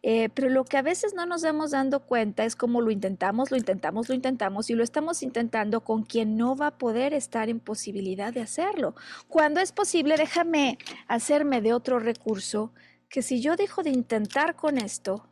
[0.03, 3.51] Eh, pero lo que a veces no nos damos dando cuenta es como lo intentamos,
[3.51, 7.51] lo intentamos, lo intentamos y lo estamos intentando con quien no va a poder estar
[7.51, 8.95] en posibilidad de hacerlo.
[9.29, 10.79] Cuando es posible, déjame
[11.09, 12.73] hacerme de otro recurso
[13.11, 15.27] que si yo dejo de intentar con esto,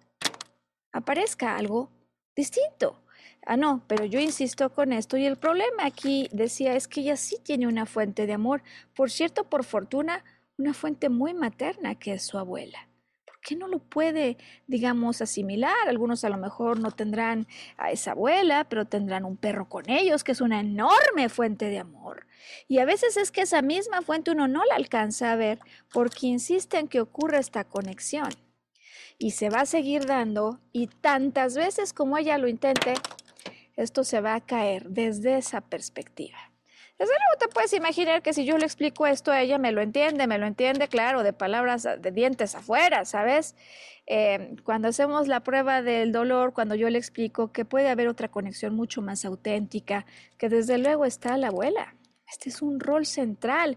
[0.92, 1.90] aparezca algo
[2.34, 3.02] distinto.
[3.46, 7.16] Ah, no, pero yo insisto con esto y el problema aquí, decía, es que ella
[7.16, 8.62] sí tiene una fuente de amor.
[8.94, 10.24] Por cierto, por fortuna,
[10.58, 12.88] una fuente muy materna que es su abuela.
[13.24, 14.36] ¿Por qué no lo puede,
[14.66, 15.88] digamos, asimilar?
[15.88, 17.46] Algunos a lo mejor no tendrán
[17.78, 21.78] a esa abuela, pero tendrán un perro con ellos, que es una enorme fuente de
[21.78, 22.26] amor.
[22.66, 25.58] Y a veces es que esa misma fuente uno no la alcanza a ver
[25.92, 28.28] porque insiste en que ocurra esta conexión.
[29.18, 32.94] Y se va a seguir dando y tantas veces como ella lo intente,
[33.76, 36.38] esto se va a caer desde esa perspectiva.
[36.98, 39.80] Desde luego te puedes imaginar que si yo le explico esto a ella, me lo
[39.80, 43.54] entiende, me lo entiende, claro, de palabras, de dientes afuera, ¿sabes?
[44.06, 48.28] Eh, cuando hacemos la prueba del dolor, cuando yo le explico que puede haber otra
[48.28, 50.06] conexión mucho más auténtica,
[50.38, 51.94] que desde luego está la abuela.
[52.30, 53.76] Este es un rol central.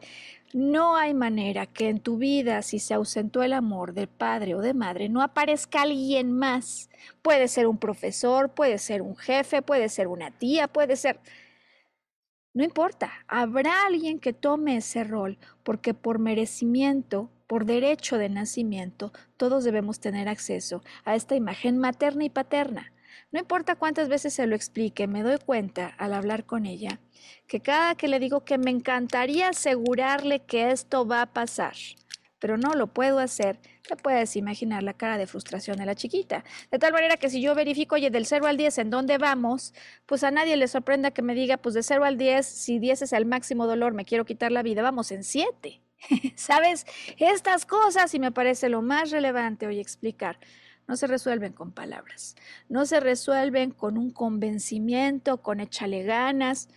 [0.54, 4.60] No hay manera que en tu vida, si se ausentó el amor del padre o
[4.60, 6.89] de madre, no aparezca alguien más.
[7.22, 11.20] Puede ser un profesor, puede ser un jefe, puede ser una tía, puede ser
[12.54, 19.14] no importa, habrá alguien que tome ese rol, porque por merecimiento, por derecho de nacimiento,
[19.38, 22.91] todos debemos tener acceso a esta imagen materna y paterna.
[23.32, 27.00] No importa cuántas veces se lo explique, me doy cuenta al hablar con ella
[27.48, 31.74] que cada que le digo que me encantaría asegurarle que esto va a pasar,
[32.40, 36.44] pero no lo puedo hacer, te puedes imaginar la cara de frustración de la chiquita.
[36.72, 39.74] De tal manera que si yo verifico, oye, del 0 al 10, ¿en dónde vamos?
[40.06, 43.04] Pues a nadie le sorprenda que me diga, pues de 0 al 10, si 10
[43.04, 45.82] es el máximo dolor, me quiero quitar la vida, vamos en 7.
[46.36, 46.86] ¿Sabes?
[47.18, 50.40] Estas cosas, y me parece lo más relevante hoy explicar,
[50.92, 52.36] no se resuelven con palabras,
[52.68, 56.68] no se resuelven con un convencimiento, con échale ganas,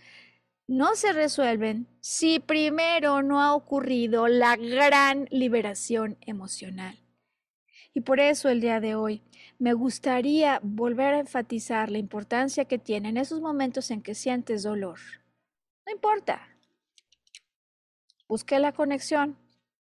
[0.67, 6.97] no se resuelven si primero no ha ocurrido la gran liberación emocional.
[7.93, 9.21] Y por eso el día de hoy
[9.59, 14.63] me gustaría volver a enfatizar la importancia que tiene en esos momentos en que sientes
[14.63, 14.97] dolor.
[15.85, 16.57] No importa.
[18.29, 19.37] Busque la conexión.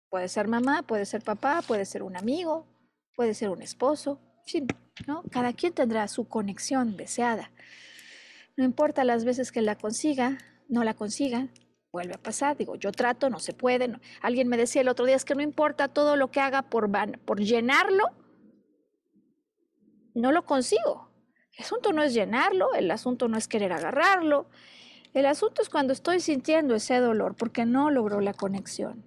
[0.10, 2.73] Puede ser mamá, puede ser papá, puede ser un amigo,
[3.16, 4.20] puede ser un esposo.
[5.08, 5.24] ¿no?
[5.32, 7.52] Cada quien tendrá su conexión deseada.
[8.56, 10.38] No importa las veces que la consiga,
[10.68, 11.52] no la consigan,
[11.92, 12.58] vuelve a pasar.
[12.58, 13.98] Digo, yo trato, no se puede.
[14.22, 16.90] Alguien me decía el otro día, es que no importa todo lo que haga por,
[17.26, 18.10] por llenarlo,
[20.14, 21.10] no lo consigo.
[21.58, 24.48] El asunto no es llenarlo, el asunto no es querer agarrarlo.
[25.14, 29.06] El asunto es cuando estoy sintiendo ese dolor porque no logró la conexión.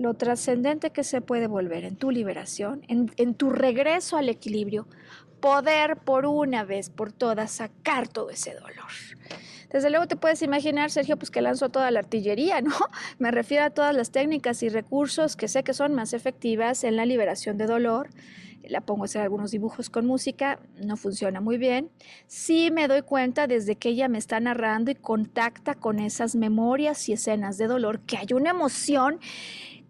[0.00, 4.88] Lo trascendente que se puede volver en tu liberación, en, tu regreso al equilibrio,
[5.40, 8.88] poder por una vez por todas sacar todo ese dolor.
[9.70, 12.72] Desde luego te puedes imaginar, Sergio, pues que lanzo toda la artillería, ¿no?
[13.18, 16.96] Me refiero a todas las técnicas y recursos que sé que son más efectivas en
[16.96, 18.08] la liberación de dolor.
[18.66, 21.90] La pongo a hacer algunos dibujos con música, no funciona muy bien.
[22.26, 27.06] Sí me doy cuenta desde que ella me está narrando y contacta con esas memorias
[27.10, 29.20] y escenas de dolor que hay una emoción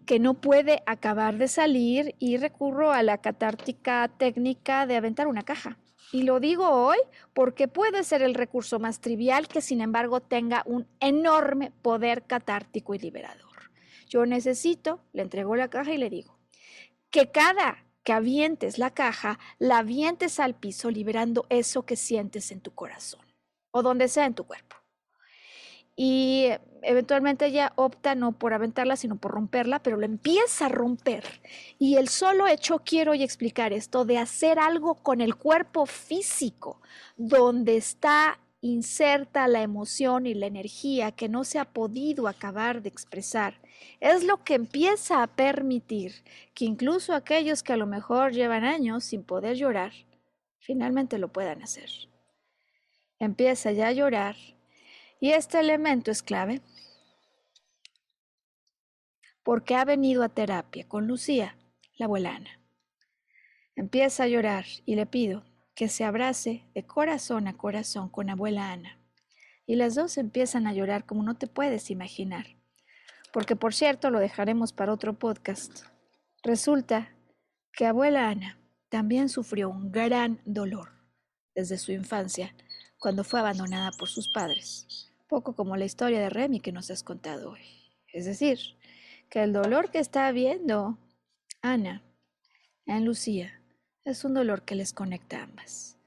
[0.05, 5.43] que no puede acabar de salir y recurro a la catártica técnica de aventar una
[5.43, 5.77] caja.
[6.11, 6.97] Y lo digo hoy
[7.33, 12.93] porque puede ser el recurso más trivial que sin embargo tenga un enorme poder catártico
[12.93, 13.71] y liberador.
[14.07, 16.37] Yo necesito, le entrego la caja y le digo,
[17.09, 22.61] que cada que avientes la caja, la avientes al piso liberando eso que sientes en
[22.61, 23.21] tu corazón
[23.71, 24.80] o donde sea en tu cuerpo
[26.03, 26.47] y
[26.81, 31.23] eventualmente ella opta no por aventarla, sino por romperla, pero lo empieza a romper.
[31.77, 36.81] Y el solo hecho, quiero hoy explicar esto, de hacer algo con el cuerpo físico,
[37.17, 42.89] donde está inserta la emoción y la energía que no se ha podido acabar de
[42.89, 43.61] expresar,
[43.99, 46.23] es lo que empieza a permitir
[46.55, 49.91] que incluso aquellos que a lo mejor llevan años sin poder llorar,
[50.57, 51.91] finalmente lo puedan hacer.
[53.19, 54.35] Empieza ya a llorar
[55.21, 56.61] y este elemento es clave
[59.43, 61.55] porque ha venido a terapia con Lucía,
[61.97, 62.59] la abuela Ana.
[63.75, 65.43] Empieza a llorar y le pido
[65.75, 68.97] que se abrace de corazón a corazón con abuela Ana.
[69.67, 72.47] Y las dos empiezan a llorar como no te puedes imaginar.
[73.31, 75.85] Porque por cierto, lo dejaremos para otro podcast.
[76.43, 77.15] Resulta
[77.73, 78.57] que abuela Ana
[78.89, 80.89] también sufrió un gran dolor
[81.53, 82.55] desde su infancia
[82.97, 87.03] cuando fue abandonada por sus padres poco como la historia de Remy que nos has
[87.03, 87.61] contado hoy.
[88.11, 88.59] Es decir,
[89.29, 90.97] que el dolor que está viendo
[91.61, 92.03] Ana
[92.85, 93.61] en Lucía
[94.03, 95.97] es un dolor que les conecta a ambas.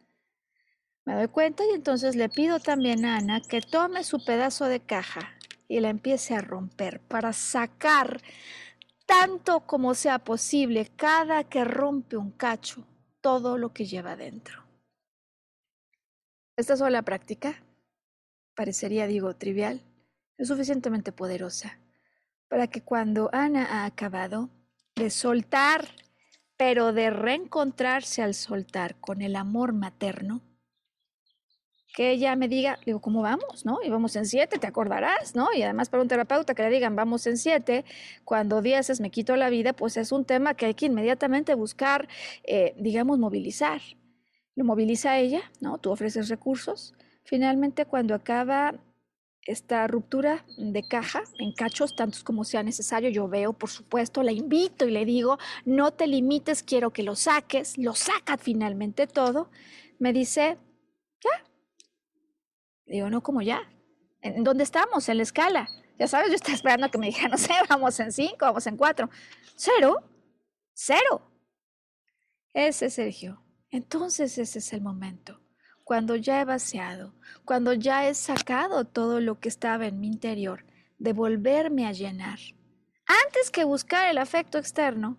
[1.06, 4.80] Me doy cuenta y entonces le pido también a Ana que tome su pedazo de
[4.80, 5.32] caja
[5.68, 8.20] y la empiece a romper para sacar
[9.06, 12.86] tanto como sea posible cada que rompe un cacho
[13.22, 14.62] todo lo que lleva dentro.
[16.58, 17.62] Esta sola práctica,
[18.54, 19.82] parecería, digo, trivial,
[20.38, 21.78] es suficientemente poderosa
[22.48, 24.48] para que cuando Ana ha acabado
[24.94, 25.88] de soltar,
[26.56, 30.40] pero de reencontrarse al soltar con el amor materno,
[31.94, 33.64] que ella me diga, digo, ¿cómo vamos?
[33.64, 33.78] ¿No?
[33.82, 35.52] Y vamos en siete, te acordarás, ¿no?
[35.54, 37.84] Y además para un terapeuta que le digan, vamos en siete,
[38.24, 42.08] cuando dieces me quito la vida, pues es un tema que hay que inmediatamente buscar,
[42.42, 43.80] eh, digamos, movilizar.
[44.56, 45.78] Lo moviliza ella, ¿no?
[45.78, 46.94] Tú ofreces recursos.
[47.24, 48.74] Finalmente, cuando acaba
[49.46, 53.10] esta ruptura de caja en cachos, tantos como sea necesario.
[53.10, 57.14] Yo veo, por supuesto, la invito y le digo, no te limites, quiero que lo
[57.14, 57.78] saques.
[57.78, 59.50] Lo saca finalmente todo.
[59.98, 60.58] Me dice,
[61.22, 61.44] ya.
[62.86, 63.62] Digo, no, como ya.
[64.20, 65.08] ¿En dónde estamos?
[65.08, 65.68] En la escala.
[65.98, 68.76] Ya sabes, yo estaba esperando que me dijera, no sé, vamos en cinco, vamos en
[68.76, 69.10] cuatro.
[69.56, 70.02] Cero.
[70.72, 71.30] Cero.
[72.52, 73.42] Ese Sergio.
[73.70, 75.43] Entonces ese es el momento
[75.84, 77.14] cuando ya he vaciado,
[77.44, 80.64] cuando ya he sacado todo lo que estaba en mi interior,
[80.98, 82.38] de volverme a llenar.
[83.26, 85.18] Antes que buscar el afecto externo,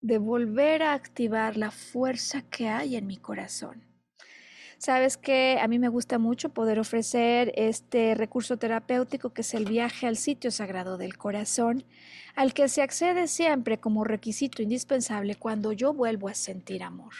[0.00, 3.84] de volver a activar la fuerza que hay en mi corazón.
[4.78, 9.64] Sabes que a mí me gusta mucho poder ofrecer este recurso terapéutico que es el
[9.64, 11.84] viaje al sitio sagrado del corazón,
[12.36, 17.12] al que se accede siempre como requisito indispensable cuando yo vuelvo a sentir amor.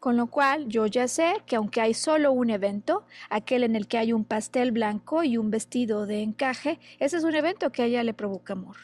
[0.00, 3.88] Con lo cual yo ya sé que aunque hay solo un evento, aquel en el
[3.88, 7.82] que hay un pastel blanco y un vestido de encaje, ese es un evento que
[7.82, 8.76] a ella le provoca amor.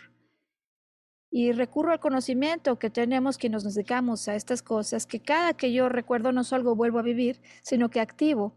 [1.31, 5.73] Y recurro al conocimiento que tenemos que nos dedicamos a estas cosas, que cada que
[5.73, 8.55] yo recuerdo no solo vuelvo a vivir, sino que activo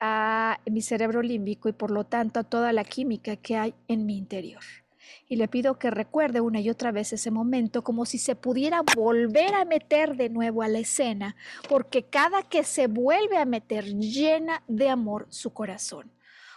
[0.00, 4.06] a mi cerebro límbico y por lo tanto a toda la química que hay en
[4.06, 4.62] mi interior
[5.28, 8.82] y le pido que recuerde una y otra vez ese momento como si se pudiera
[8.96, 11.36] volver a meter de nuevo a la escena,
[11.68, 16.12] porque cada que se vuelve a meter llena de amor su corazón.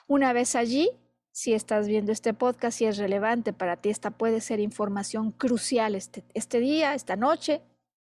[0.07, 0.89] Una vez allí,
[1.31, 5.95] si estás viendo este podcast, si es relevante para ti, esta puede ser información crucial
[5.95, 7.61] este, este día, esta noche,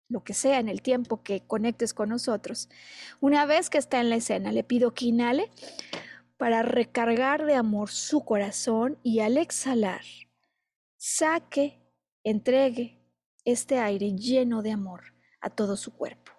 [0.09, 2.69] lo que sea en el tiempo que conectes con nosotros.
[3.19, 5.51] Una vez que está en la escena, le pido que inhale
[6.38, 10.01] para recargar de amor su corazón y al exhalar,
[10.98, 11.80] saque,
[12.24, 13.00] entregue
[13.45, 16.34] este aire lleno de amor a todo su cuerpo.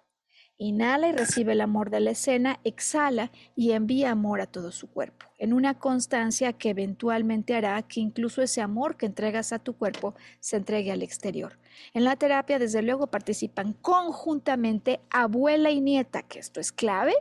[0.61, 4.91] Inhala y recibe el amor de la escena, exhala y envía amor a todo su
[4.91, 9.77] cuerpo, en una constancia que eventualmente hará que incluso ese amor que entregas a tu
[9.77, 11.57] cuerpo se entregue al exterior.
[11.93, 17.13] En la terapia, desde luego, participan conjuntamente abuela y nieta, que esto es clave,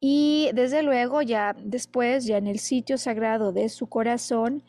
[0.00, 4.64] y desde luego ya después, ya en el sitio sagrado de su corazón,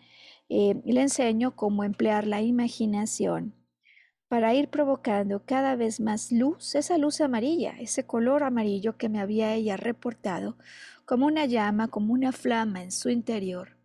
[0.50, 3.54] eh, le enseño cómo emplear la imaginación
[4.28, 9.20] para ir provocando cada vez más luz, esa luz amarilla, ese color amarillo que me
[9.20, 10.58] había ella reportado,
[11.06, 13.78] como una llama, como una flama en su interior,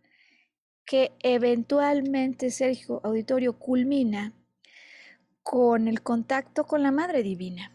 [0.85, 4.33] que eventualmente, Sergio Auditorio, culmina
[5.41, 7.71] con el contacto con la Madre Divina,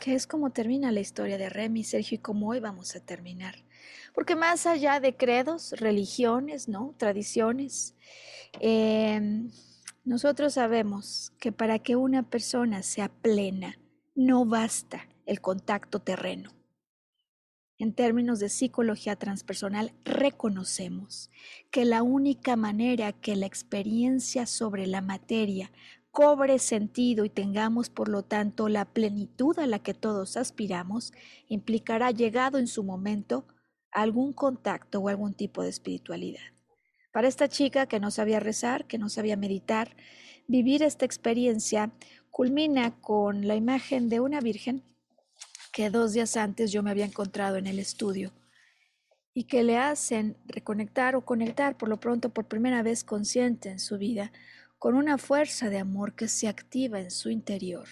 [0.00, 3.65] que es como termina la historia de Remy, Sergio, y como hoy vamos a terminar.
[4.14, 6.94] Porque más allá de credos, religiones, ¿no?
[6.96, 7.94] Tradiciones,
[8.60, 9.50] em,
[10.04, 13.78] nosotros sabemos que para que una persona sea plena,
[14.14, 16.52] no basta el contacto terreno.
[17.78, 21.30] En términos de psicología transpersonal, reconocemos
[21.70, 25.70] que la única manera que la experiencia sobre la materia
[26.10, 31.12] cobre sentido y tengamos por lo tanto la plenitud a la que todos aspiramos,
[31.48, 33.46] implicará llegado en su momento
[33.96, 36.42] algún contacto o algún tipo de espiritualidad.
[37.12, 39.96] Para esta chica que no sabía rezar, que no sabía meditar,
[40.46, 41.90] vivir esta experiencia
[42.30, 44.84] culmina con la imagen de una virgen
[45.72, 48.32] que dos días antes yo me había encontrado en el estudio
[49.32, 53.78] y que le hacen reconectar o conectar por lo pronto por primera vez consciente en
[53.78, 54.30] su vida
[54.78, 57.88] con una fuerza de amor que se activa en su interior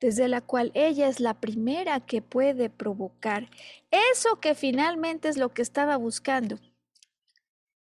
[0.00, 3.48] desde la cual ella es la primera que puede provocar
[3.90, 6.58] eso que finalmente es lo que estaba buscando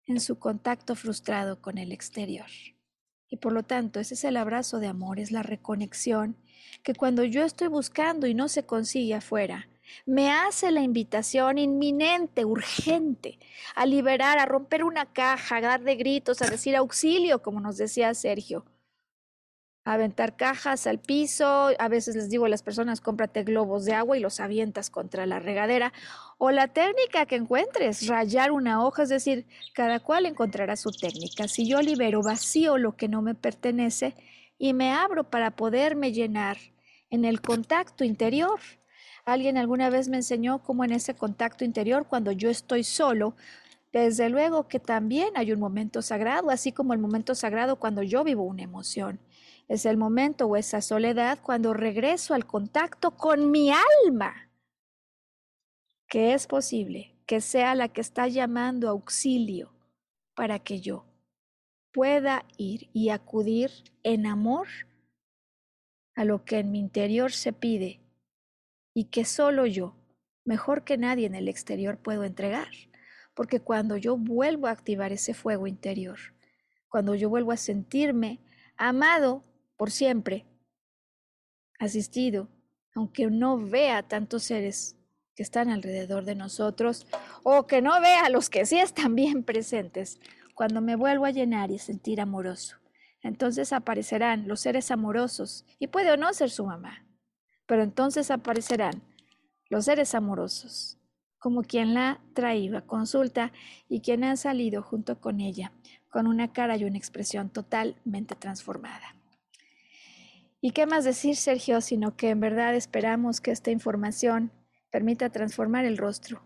[0.07, 2.47] en su contacto frustrado con el exterior.
[3.29, 6.37] Y por lo tanto, ese es el abrazo de amor, es la reconexión
[6.83, 9.69] que cuando yo estoy buscando y no se consigue afuera,
[10.07, 13.39] me hace la invitación inminente, urgente,
[13.75, 17.77] a liberar, a romper una caja, a dar de gritos, a decir auxilio, como nos
[17.77, 18.65] decía Sergio,
[19.85, 24.17] aventar cajas al piso, a veces les digo a las personas, cómprate globos de agua
[24.17, 25.93] y los avientas contra la regadera,
[26.39, 31.49] o la técnica que encuentres, rayar una hoja, es decir, cada cual encontrará su técnica.
[31.49, 34.15] Si yo libero vacío lo que no me pertenece
[34.59, 36.59] y me abro para poderme llenar
[37.11, 38.61] en el contacto interior,
[39.25, 43.37] Alguien alguna vez me enseñó cómo en ese contacto interior, cuando yo estoy solo,
[43.93, 48.25] desde luego que también hay un momento sagrado, así como el momento sagrado cuando yo
[48.25, 49.21] vivo una emoción.
[49.69, 54.51] Es el momento o esa soledad cuando regreso al contacto con mi alma,
[56.09, 59.73] que es posible que sea la que está llamando auxilio
[60.35, 61.07] para que yo
[61.93, 63.71] pueda ir y acudir
[64.03, 64.69] en amor
[66.15, 68.01] a lo que en mi interior se pide
[68.95, 69.97] y que solo yo,
[70.45, 72.69] mejor que nadie en el exterior, puedo entregar.
[73.35, 76.19] Porque cuando yo vuelvo a activar ese fuego interior,
[76.89, 78.41] cuando yo vuelvo a sentirme
[78.77, 79.43] amado
[79.83, 80.47] por siempre,
[81.81, 82.47] asistido,
[82.95, 84.97] aunque no vea tantos seres
[85.35, 87.05] que están alrededor de nosotros
[87.43, 90.21] o que no vea a los que sí están bien presentes,
[90.55, 92.77] cuando me vuelvo a llenar y sentir amoroso,
[93.23, 97.05] entonces aparecerán los seres amorosos y puede o no ser su mamá,
[97.67, 99.03] pero entonces aparecerán
[99.69, 100.97] los seres amorosos
[101.41, 103.51] como quien la traía consulta
[103.89, 105.73] y quien ha salido junto con ella
[106.09, 109.17] con una cara y una expresión totalmente transformada.
[110.65, 114.53] ¿Y qué más decir, Sergio, sino que en verdad esperamos que esta información
[114.93, 116.41] permita transformar el rostro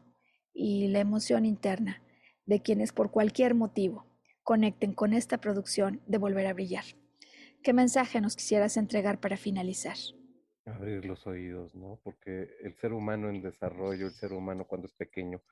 [0.54, 2.02] y la emoción interna
[2.46, 4.06] de quienes por cualquier motivo
[4.42, 6.84] conecten con esta producción de Volver a Brillar.
[7.62, 9.96] ¿Qué mensaje nos quisieras entregar para finalizar?
[10.64, 12.00] Abrir los oídos, ¿no?
[12.02, 15.42] Porque el ser humano en desarrollo, el ser humano cuando es pequeño,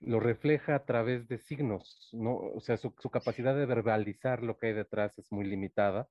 [0.00, 2.36] lo refleja a través de signos, ¿no?
[2.36, 6.06] O sea, su, capacidad de verbalizar lo que hay detrás es muy limitada,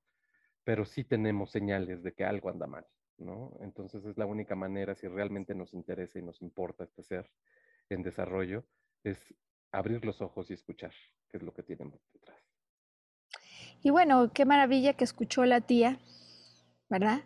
[0.68, 2.86] pero sí tenemos señales de que algo anda mal,
[3.20, 3.58] ¿no?
[3.62, 7.32] Entonces es la única manera, si realmente nos interesa y nos importa este ser
[7.88, 8.66] en desarrollo,
[9.02, 9.18] es
[9.72, 10.92] abrir los ojos y escuchar
[11.30, 12.38] qué es lo que tienen detrás.
[13.82, 16.00] Y bueno, qué maravilla que escuchó la tía,
[16.90, 17.22] ¿verdad?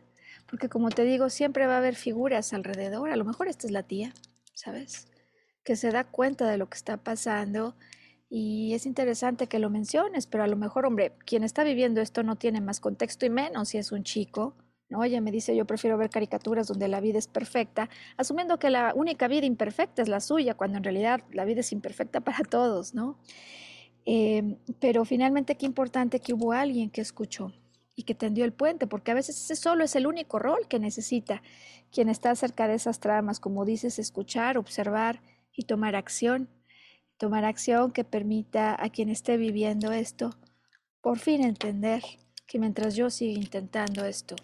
[0.47, 3.09] Porque como te digo, siempre va a haber figuras alrededor.
[3.09, 4.13] A lo mejor esta es la tía,
[4.53, 5.07] ¿sabes?
[5.63, 7.75] Que se da cuenta de lo que está pasando.
[8.33, 12.23] Y es interesante que lo menciones, pero a lo mejor, hombre, quien está viviendo esto
[12.23, 14.55] no tiene más contexto y menos si es un chico
[14.91, 15.03] ¿no?
[15.05, 18.93] Ella me dice, yo prefiero ver caricaturas donde la vida es perfecta, asumiendo que la
[18.93, 22.93] única vida imperfecta es la suya, cuando en realidad la vida es imperfecta para todos,
[22.93, 23.17] ¿no?
[24.05, 27.53] Em, pero finalmente qué importante que hubo alguien que escuchó
[27.95, 30.79] y que tendió el puente, porque a veces ese solo es el único rol que
[30.79, 31.41] necesita
[31.91, 35.21] quien está cerca de esas tramas, como dices, escuchar, observar
[35.55, 36.49] y tomar acción,
[37.21, 40.31] tomar acción que permita a quien esté viviendo esto
[41.01, 42.01] por fin entender
[42.47, 44.35] que mientras yo siga intentando esto,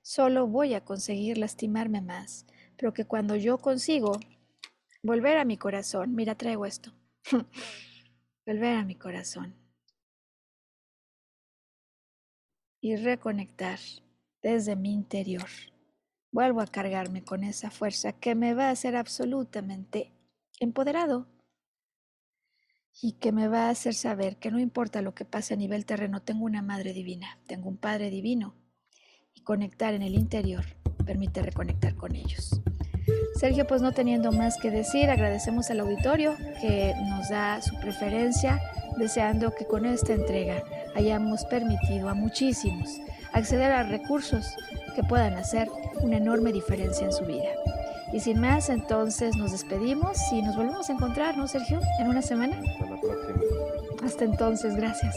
[0.00, 4.12] solo voy a conseguir lastimarme más, pero que cuando yo consigo
[5.02, 6.92] volver a mi corazón, mira, traigo esto,
[8.46, 9.56] volver a mi corazón
[12.80, 13.80] y reconectar
[14.40, 15.48] desde mi interior,
[16.30, 20.12] vuelvo a cargarme con esa fuerza que me va a hacer absolutamente
[20.60, 21.26] empoderado
[23.02, 25.86] y que me va a hacer saber que no importa lo que pase a nivel
[25.86, 28.54] terreno, tengo una madre divina, tengo un padre divino
[29.34, 30.64] y conectar en el interior
[31.10, 32.60] permite reconectar con ellos.
[33.34, 38.60] Sergio, pues no teniendo más que decir, agradecemos al auditorio que nos da su preferencia,
[38.96, 40.62] deseando que con esta entrega
[40.94, 43.00] hayamos permitido a muchísimos
[43.32, 44.54] acceder a recursos
[44.94, 45.68] que puedan hacer
[46.02, 47.48] una enorme diferencia en su vida.
[48.12, 51.80] Y sin más, entonces nos despedimos y nos volvemos a encontrar, ¿no, Sergio?
[52.00, 52.56] En una semana.
[52.56, 53.40] Hasta la próxima.
[54.04, 55.16] Hasta entonces, gracias.